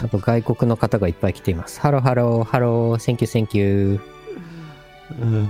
[0.03, 1.79] あと外国の方がいっぱい来ています。
[1.79, 4.01] Hello hello、hello、thank you thank you。
[5.21, 5.47] うん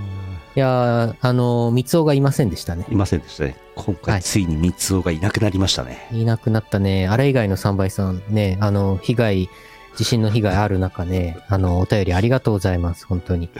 [0.56, 2.84] いやー、あのー、三つ尾がいませんでしたね。
[2.90, 7.06] いませんでしたね今はい回ついに三つおがいなくなりましたね、いなくなったね。
[7.06, 9.50] あれ以外の3倍さんね、あの、被害、
[9.96, 13.06] 地震の被害ある中ね、あの、お便りありがとうございます。
[13.06, 13.46] 本当に。
[13.46, 13.50] い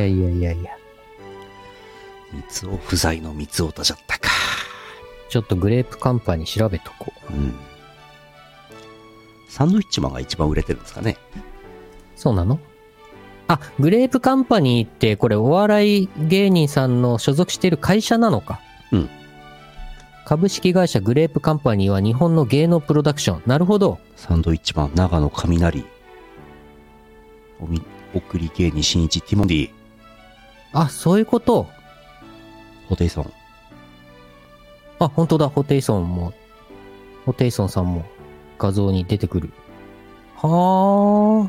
[0.00, 0.70] やいやいやいや。
[2.32, 4.30] 三つお不在の三つおたじゃったか
[5.28, 7.32] ちょっとグレープカンパニー調べとこう。
[7.32, 7.54] うん
[9.50, 11.18] サンドイッチマンが一番売れてるんですかね
[12.14, 12.60] そうなの？
[13.48, 18.60] あ、グレープカンパニーってこれお笑い芸人さんの所属している会社なのか。
[18.92, 19.10] うん。
[20.24, 23.42] 株式会社グレープカンパニーは日本の芸能プロダクション。
[23.46, 23.98] なるほど。
[24.14, 25.84] サンドイッチマン長野雷
[27.58, 27.82] おみ
[28.14, 29.70] 送り芸人新一ティモンディ
[30.72, 31.66] あ、そういうこと？
[32.88, 33.32] ホテイソン
[35.00, 35.48] あ、本当だ。
[35.48, 36.32] ホテイソンも、
[37.26, 38.04] ホテイソンさんも
[38.60, 39.50] 画像に出てくる。
[40.36, 41.48] は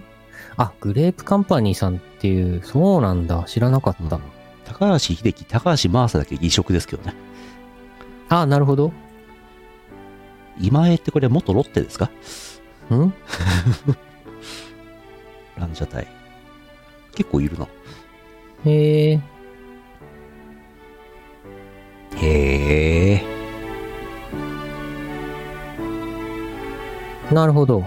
[0.58, 0.64] あ。
[0.64, 3.44] あ、グレープカンパニーさんっていう、そうなんだ。
[3.48, 4.16] 知らなかった。
[4.16, 4.22] うん
[4.66, 7.14] 高橋秀樹高橋真麻だけ異色ですけどね
[8.30, 8.94] あ、なるほど。
[10.62, 12.06] 今江ってこれ元ロッテですか？
[12.96, 13.14] ん？
[15.58, 16.08] ランジャタイ
[17.16, 17.68] 結構いるな
[18.66, 19.14] へえ。
[19.14, 19.20] へ
[22.24, 22.91] え
[27.32, 27.84] なるほど。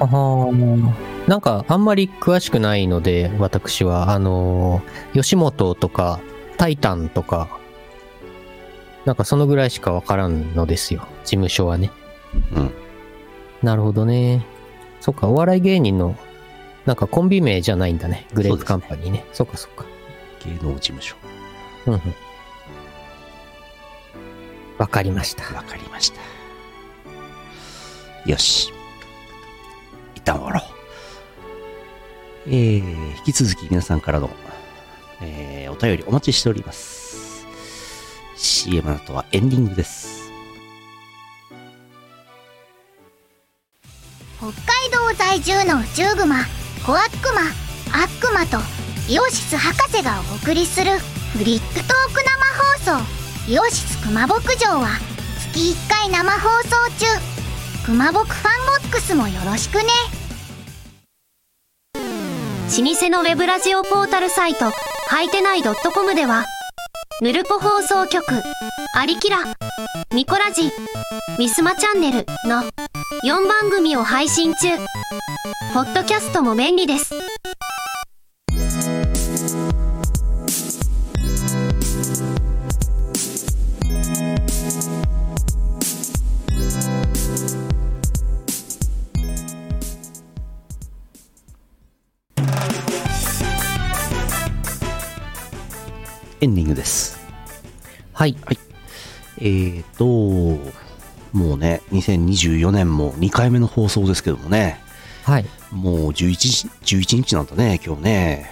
[0.00, 6.20] あはなんか、あんまり詳しくないので、私は、あのー吉本とか、
[6.58, 7.48] タイタンとか、
[9.04, 11.06] なんかそのぐらいしかわからんのですよ。
[11.24, 11.90] 事務所はね。
[12.54, 12.70] うん
[13.62, 14.44] なるほどね。
[15.00, 16.16] そっか、お笑い芸人の、
[16.84, 18.26] なんかコンビ名じゃないんだね。
[18.34, 19.24] グレープカンパニーね。
[19.32, 19.86] そっかそっか。
[20.44, 21.16] 芸能事務所
[21.86, 22.00] うんうん。
[24.84, 25.44] わかりました。
[25.54, 26.20] わかりました
[28.30, 28.70] よし。
[30.14, 30.62] 一旦終わろう。
[32.48, 34.28] えー、引き続き皆さんからの、
[35.22, 37.46] えー、お便りお待ちしております。
[38.36, 40.30] CM の後はエンディングです。
[44.36, 44.54] 北海
[44.92, 46.44] 道在住の宇宙グマ
[46.84, 47.40] コアックマ
[47.98, 48.58] アックマと
[49.08, 50.98] イオシス博士がお送りする
[51.38, 52.22] フリックトーク
[52.84, 54.88] 生放送イオシスクマ牧場は
[55.52, 57.06] 月1回生放送中
[57.84, 59.84] クマ牧ファンボックスもよろしくね
[61.94, 66.44] 老舗のウェブラジオポータルサイト、はいてない .com では、
[67.20, 68.24] ヌルポ放送局、
[68.96, 69.36] アリキラ、
[70.12, 70.72] ミコラジ、
[71.38, 72.62] ミスマチャンネルの
[73.22, 74.70] 4番組を配信中。
[75.72, 77.14] ポッドキャストも便利です。
[98.24, 98.58] はい。
[99.38, 100.04] えーと、
[101.32, 104.80] もうね、2024年も2回目の放送ですけどもね、
[105.24, 105.44] はい。
[105.70, 108.50] もう11日 ,11 日なんだね、今日ね。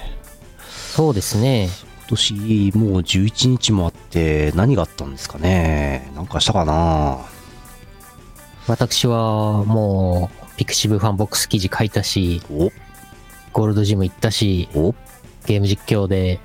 [0.94, 1.68] そうですね。
[2.00, 6.10] 今年もう11日もあって何があったんですかね。
[6.14, 7.18] なんかしたかな
[8.66, 12.70] 私はもう、ピクシブファンボックス記事書いたし、お
[13.52, 14.94] ゴールドジム行ったし、お
[15.46, 16.40] ゲーム実況で、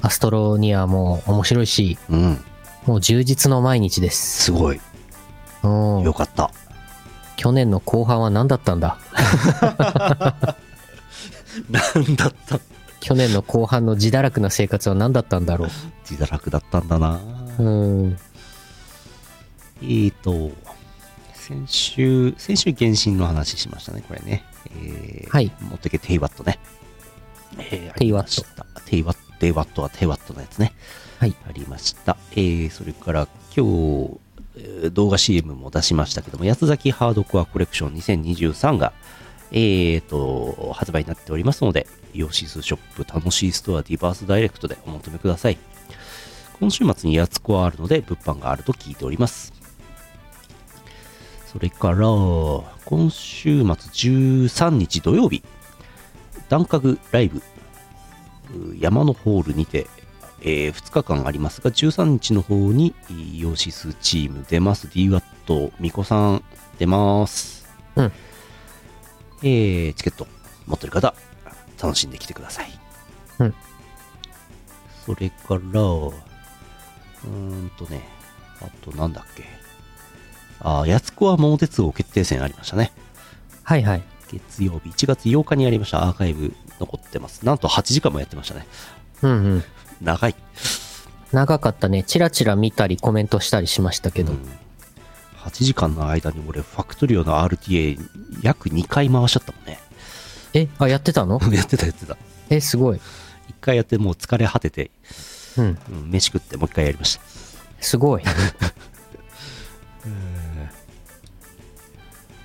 [0.00, 2.44] アストロニアも面白いし、うん、
[2.86, 4.44] もう充実の毎日です。
[4.44, 4.80] すごい。
[5.62, 6.02] うん。
[6.02, 6.50] よかった。
[7.36, 8.98] 去年の後半は何だったんだ？
[11.70, 12.60] なんだった？
[13.00, 15.66] 去年の後半の自堕落な生活は何だったんだろ
[16.08, 17.20] 自堕落だったんだな。
[17.58, 17.62] う。
[17.62, 17.68] う
[18.08, 18.18] ん。
[19.82, 20.50] えーと、
[21.34, 24.44] 先週、先週原神の話しましたね、これね。
[24.74, 25.52] えー、はい。
[25.60, 26.58] 持ってけテイワットね。
[27.58, 28.64] えー、テイワット。
[28.86, 30.72] テイワット、テイワットはテイワットのやつね。
[31.18, 31.34] はい。
[31.48, 32.16] ありました。
[32.32, 34.20] えー、それから今日、
[34.58, 38.92] えー動画 CM も出しましたけども、八つ崎ハードコアコレクション2023が、
[39.52, 45.58] えーと、発売になっておりますので、イオシスショップ楽しいストアディバースダイレクトでお求めください。
[46.58, 49.52] 今週末にやつこはあるので、物販があると聞いております。
[51.46, 51.98] それから、
[52.84, 55.42] 今週末13日土曜日、
[56.48, 57.42] ダンカグライブ、う
[58.78, 59.86] 山のホールにて、
[60.42, 64.86] え2日間ありますが、13日の方にイオシスチーム出ます。
[64.88, 66.44] DWAT、ミコさん
[66.78, 67.66] 出ます。
[67.96, 68.12] うん。
[69.42, 70.26] えー、チケット
[70.66, 71.14] 持ってる方、
[71.82, 72.68] 楽しんできてください。
[73.38, 73.54] うん。
[75.04, 78.02] それから、うーんとね、
[78.60, 79.44] あとなんだっけ。
[80.60, 82.92] あー、やつこは桃鉄道決定戦ありましたね。
[83.62, 84.02] はいはい。
[84.30, 86.04] 月曜日、1月8日にやりました。
[86.04, 87.44] アーカイブ残ってます。
[87.44, 88.66] なんと8時間もやってましたね。
[89.22, 89.64] うんうん。
[90.00, 90.34] 長い。
[91.32, 92.02] 長かったね。
[92.02, 94.32] チラチラ見たりコメントしたりしましたけど。
[94.32, 94.48] うん
[95.46, 97.96] 8時間の間に俺、ファクトリオの RTA
[98.42, 99.78] 約2回回しちゃったもんね。
[100.54, 101.38] え、あ、やってたの？
[101.54, 102.16] やってたやってた。
[102.50, 102.96] え、すごい。
[102.96, 103.00] 1
[103.60, 104.90] 回やってもう疲れ果てて、
[105.56, 105.78] うん。
[105.88, 107.22] うん、飯食ってもう1回やりました。
[107.80, 108.24] すごい。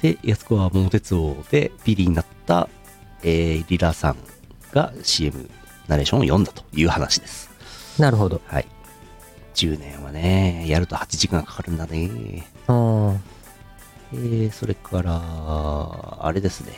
[0.03, 2.69] で、安子は桃鉄王でビリになった、
[3.23, 4.17] えーリラさん
[4.71, 5.49] が CM
[5.87, 7.49] ナレーションを読んだという話です。
[7.99, 8.41] なるほど。
[8.45, 8.67] はい。
[9.53, 12.47] 10年はね、やると8時間かかるんだね。
[12.67, 13.21] うん。
[14.13, 15.19] えー、それから、
[16.25, 16.73] あれですね。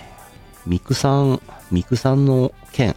[0.66, 1.42] ミクさん、
[1.72, 2.96] ミクさんの件、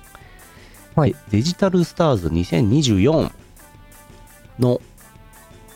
[0.95, 3.31] はいデデジタルスターズ2024
[4.59, 4.81] の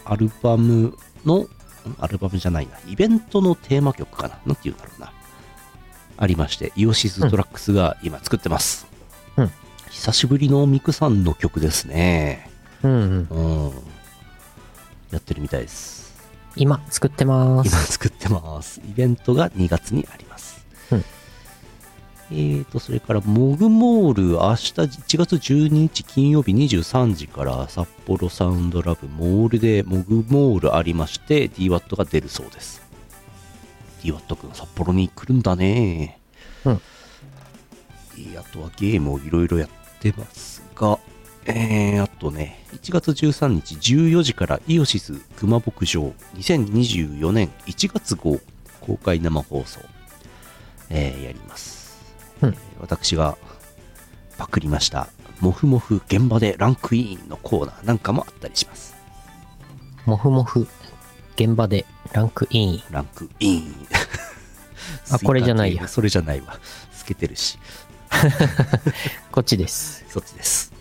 [0.07, 0.97] アルバム
[1.27, 1.49] の、ん
[1.99, 5.13] アルバムじゃないな、イベントのテーマ曲かななんて言うんだろうな。
[6.21, 8.87] ありまして、イオシストラックスが今作ってます。
[9.37, 9.51] うん
[9.91, 12.49] 久しぶりのミクさんの曲ですね。
[12.85, 13.67] うんうん。
[13.67, 13.73] うん。
[15.11, 16.15] やってるみたいです。
[16.55, 17.93] 今、作ってま今す。
[17.93, 18.81] 作ってます。
[18.89, 20.65] イベントが2月にあります。
[20.93, 21.05] うん
[22.33, 32.90] えーと、それから、モグモール、明日1月12日金曜日23時から札幌サウンドラブモールでモグモールありまして DWAT が出るそうです。
[34.03, 36.21] DWAT くん札幌に来るんだね。
[36.65, 36.81] うん
[38.17, 39.69] えーあとはゲームをいろいろやっ
[40.01, 40.99] てますが、
[41.47, 48.41] えー、あとね、1月13日14時からイオシス熊牧場2024年1月号
[48.81, 49.81] 公開生放送、
[50.91, 52.03] えーやります、
[52.43, 53.39] うんえー私が
[54.37, 55.09] パクりました、
[55.41, 58.95] もふもふ現場でランクインのコーナーなんかもあったりします。
[60.07, 60.67] もふもふ。
[61.37, 62.83] 現場でランクイン。
[62.91, 63.75] ランクイン。
[65.13, 66.59] あこれじゃないやそれじゃないわ。
[66.93, 67.59] 透けてるし。
[69.31, 70.05] こっちです。
[70.09, 70.73] そっちです。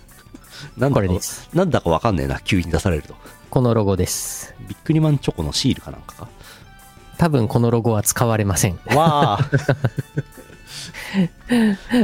[0.78, 1.08] なんだか。
[1.54, 3.16] なんだかわかんねえな、急に出されると。
[3.50, 4.54] このロゴです。
[4.68, 6.28] ビックリマンチョコのシールかなんかか？
[7.18, 8.80] 多分このロゴは使われません。
[8.88, 9.50] わあ。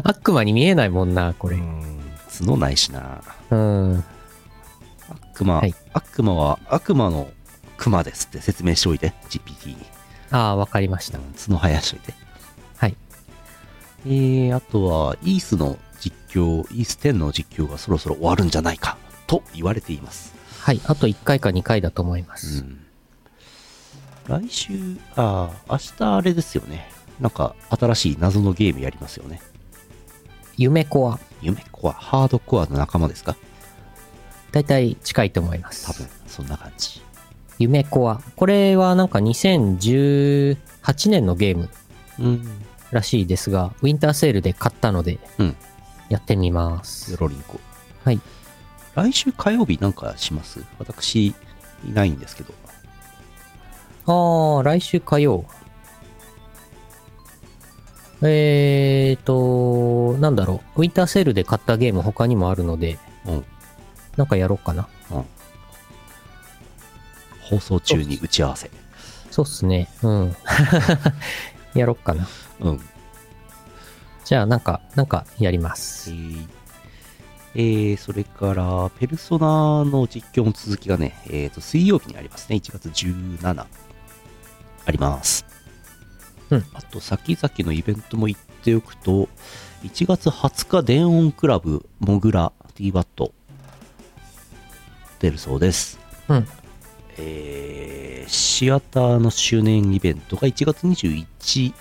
[0.04, 1.58] 悪魔に見えないもんな、これ。
[1.58, 1.86] うん
[2.40, 3.22] 角ないしな。
[3.50, 4.04] うん。
[5.34, 7.30] 悪魔、はい悪魔は悪魔の
[7.78, 9.78] 熊ですって説明しておいて、GPT に。
[10.32, 11.20] ああ、わかりました。
[11.20, 12.14] 角生やしといて。
[12.78, 12.96] はい。
[14.06, 18.98] えー、あとは、イースの実況、イース10の実況がそろそろ終わるんじゃないか、
[19.28, 20.34] と言われています。
[20.62, 20.82] はい。
[20.86, 22.62] あと1回か2回だと思いまうす。
[22.62, 22.82] ん。
[24.28, 26.90] 来週、ああ、明日あれですよね。
[27.20, 29.42] なんか、新しい謎のゲームやりますよね。
[30.58, 31.20] 夢コア。
[31.42, 33.36] 夢コア、ハードコアの仲間ですか？
[34.52, 35.86] だいたい近いと思います。
[35.86, 37.02] 多分、そんな感じ。
[37.60, 38.22] 夢コア。
[38.36, 40.58] これはなんか2018
[41.10, 41.70] 年のゲーム
[42.20, 42.48] うん。
[42.92, 45.56] らしいですが、ウィンターセールで買ったので、うん
[46.08, 47.12] やってみます。
[47.12, 47.60] ゼロリンコ。
[48.04, 48.22] はい。
[48.94, 50.64] 来週火曜日なんかします？
[50.78, 51.34] 私、い
[51.92, 52.54] ないんですけど。
[54.06, 55.46] ああ、来週火曜。
[58.22, 60.82] えーと、なんだろう。
[60.82, 63.46] ウィンターセールで買ったゲーム他にもあるので、うん。
[64.16, 64.88] なんかやろうかな。
[67.46, 68.70] 放送中に打ち合わせ。
[69.32, 69.90] そうっすね。
[70.02, 70.36] うん。
[71.76, 72.28] やろっかな。
[72.62, 72.82] うん。
[74.24, 76.12] じゃあ、なんか、なんかやりまえす。
[76.12, 76.48] ー
[77.58, 82.58] えーそれから、ペルソナの実況の続きがね、えっ、と、水曜日にありますね。
[82.58, 83.66] 1月17。
[84.86, 85.46] あります。
[86.50, 89.30] うんあと、先々のイベントも言っておくと、
[89.84, 93.32] 1月20日、電音クラブ、モグラ、DWAT、
[95.20, 96.00] 出るそうです。
[96.28, 96.48] うん。
[97.18, 101.74] えーシアターの周年イベントが1月21、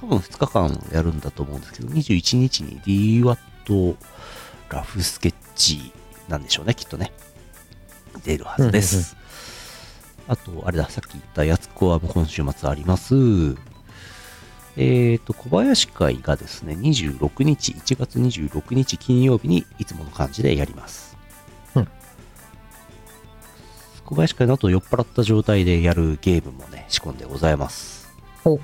[0.00, 3.96] 多分2日間やるんだと思うんですけど、21日に DWAT
[4.68, 5.92] ラフスケッチ
[6.28, 7.12] なんでしょうね、きっとね。
[8.24, 9.16] 出るはずです。
[10.28, 13.14] あと、あれだ、さっき言ったやつコアも今週末あります。
[14.78, 21.05] えーと、小林会がですね、26日、1月26日金曜日にいつもの感じでやります。
[24.06, 28.08] 小林会の後酔っ払った状態でやるゲームもね、仕込んでございます。
[28.44, 28.60] お、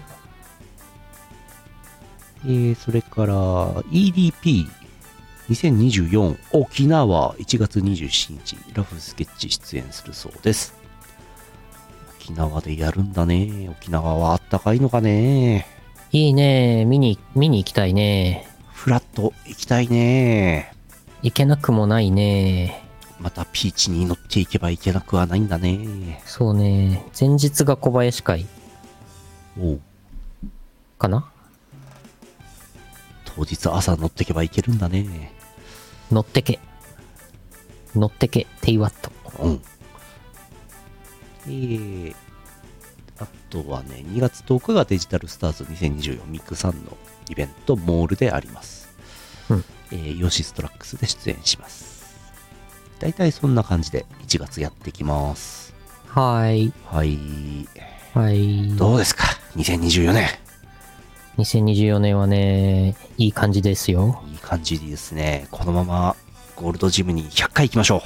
[2.44, 3.34] えー、それから
[3.90, 10.80] EDP2024 沖縄1月27日ラフスケッチ出演するそうです。
[12.20, 13.68] 沖縄でやるんだね。
[13.68, 15.66] 沖縄はあったかいのかね。
[16.12, 16.84] いいね。
[16.84, 18.46] 見に、見に行きたいね。
[18.72, 20.72] フラット行きたいね。
[21.22, 22.81] 行けなくもないね。
[23.22, 26.20] またピーチに乗っていけばいけなくはないんだね。
[26.26, 27.06] そうね。
[27.18, 28.46] 前日が小林会
[29.58, 29.80] おう
[30.98, 31.30] かな？
[33.36, 35.32] 当日朝乗ってけばいけるんだね。
[36.10, 36.58] 乗ってけ。
[37.94, 38.46] 乗ってけ。
[38.60, 39.12] テイワット。
[39.42, 39.62] うん。
[41.46, 42.14] えー、
[43.18, 46.96] あとはね、2月10日がデジタルスターズ2024ミクさんの
[47.30, 48.88] イベント、モールであります。
[49.48, 51.91] うんえーヨシストラックスで出演します。
[53.02, 55.74] 大体そんな感じで1月やってきます。
[56.06, 56.72] はい。
[56.86, 57.18] はい。
[58.14, 58.68] はい。
[58.76, 59.24] どうですか
[59.56, 60.28] ?2024 年。
[61.36, 64.22] 2024年はね、いい感じですよ。
[64.30, 65.48] いい感じですね。
[65.50, 66.14] このまま
[66.54, 68.04] ゴールドジムに100回行きましょ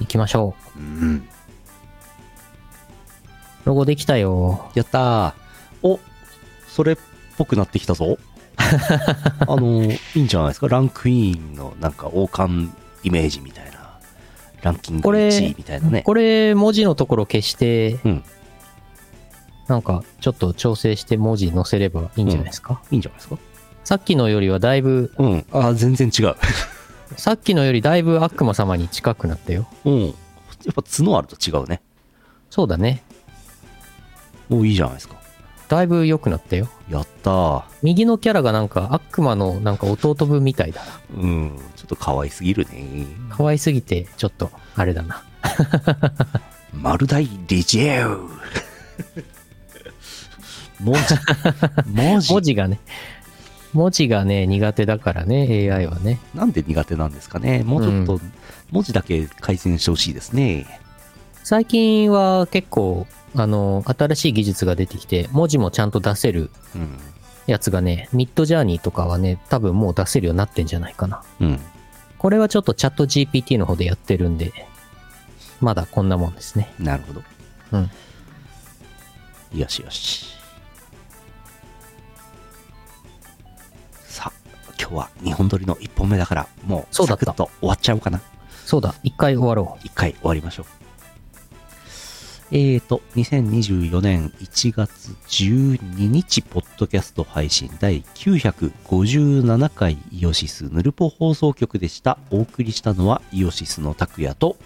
[0.00, 0.80] 行きましょう。
[0.80, 1.16] うん。
[1.18, 1.22] う。
[3.66, 4.68] ロゴできたよ。
[4.74, 5.32] やったー。
[5.84, 6.00] お、
[6.66, 6.96] それっ
[7.36, 8.18] ぽくなってきたぞ。
[8.58, 8.66] あ
[9.54, 10.66] の、いいんじゃないですか？
[10.66, 12.68] ランクインのなんか王冠
[13.04, 13.73] イメージみたいな。
[14.64, 16.02] ランキングこれ1位みたいなね。
[16.02, 18.24] これ、文字のところ消して、うん。
[19.68, 22.82] なんか、ちょっと調整して文字載せればいいんじゃないですか？
[22.90, 23.38] いいんじゃないですか？
[23.84, 25.46] さっきのよりはだいぶ、うん。
[25.52, 26.36] あー、全然違う。
[27.16, 29.66] さっきのよりだいぶ悪魔様に近くなったよ。
[29.84, 30.06] うん。
[30.06, 30.10] や
[30.70, 31.82] っぱ角あると違うね。
[32.48, 33.02] そうだね。
[34.48, 35.16] もういいじゃないですか。
[35.74, 36.68] だいぶ良くなったよ。
[36.88, 37.64] やったー。
[37.82, 41.20] 右のキャラがなんか悪魔のなんか弟分みたいだな。
[41.20, 41.58] うん。
[41.74, 43.06] ちょっと可愛すぎるね。
[43.30, 45.24] 可愛すぎて、ちょっと、あれだな。
[46.72, 48.30] マルダイリジェウ。
[50.80, 51.00] 文字。
[51.86, 52.32] 文字。
[52.32, 52.78] 文字がね、
[53.72, 56.20] 文字がね、苦手だからね、AI はね。
[56.34, 57.64] なんで苦手なんですかね。
[57.64, 58.20] もうちょっと、
[58.70, 60.83] 文字だけ改善してほしいですね。
[61.44, 66.98] 最近は結構、あの、新しい技術が出てきて、文字もちゃんと出せるうん。
[67.46, 71.22] やつがね、ミッドジャーニーとかはね、多分もう出せるようになってんじゃないかな。
[71.40, 71.60] うん。
[72.16, 74.52] これはちょっとチャット GPT の方でやってるんで、
[75.60, 76.72] まだこんなもんですね。
[76.78, 77.22] なるほど。
[77.72, 77.90] うん。
[79.58, 80.34] よしよし。
[84.80, 88.20] 今日は2本撮りの1本目だから、もうそうだったサクッと終わっちゃおうかな。
[88.66, 90.83] そうだ、一回終わろ1回終わりましょう。
[92.56, 102.16] えーと、2024年1月12日、ポッドキャスト配信第957回イオシスヌルポ放送局でした。
[102.30, 104.56] お送りしたのはイオシスの拓也と、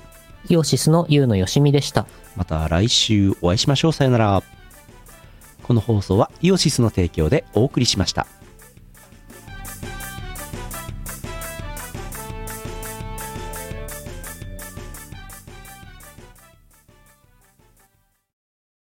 [0.51, 0.53] う。
[0.53, 2.07] イオシスのユウのよしみでした。
[2.37, 3.93] また来週お会いしましょう。
[3.95, 4.43] さよなら。
[5.63, 8.27] この放送はイオシスの提供でお送りしました。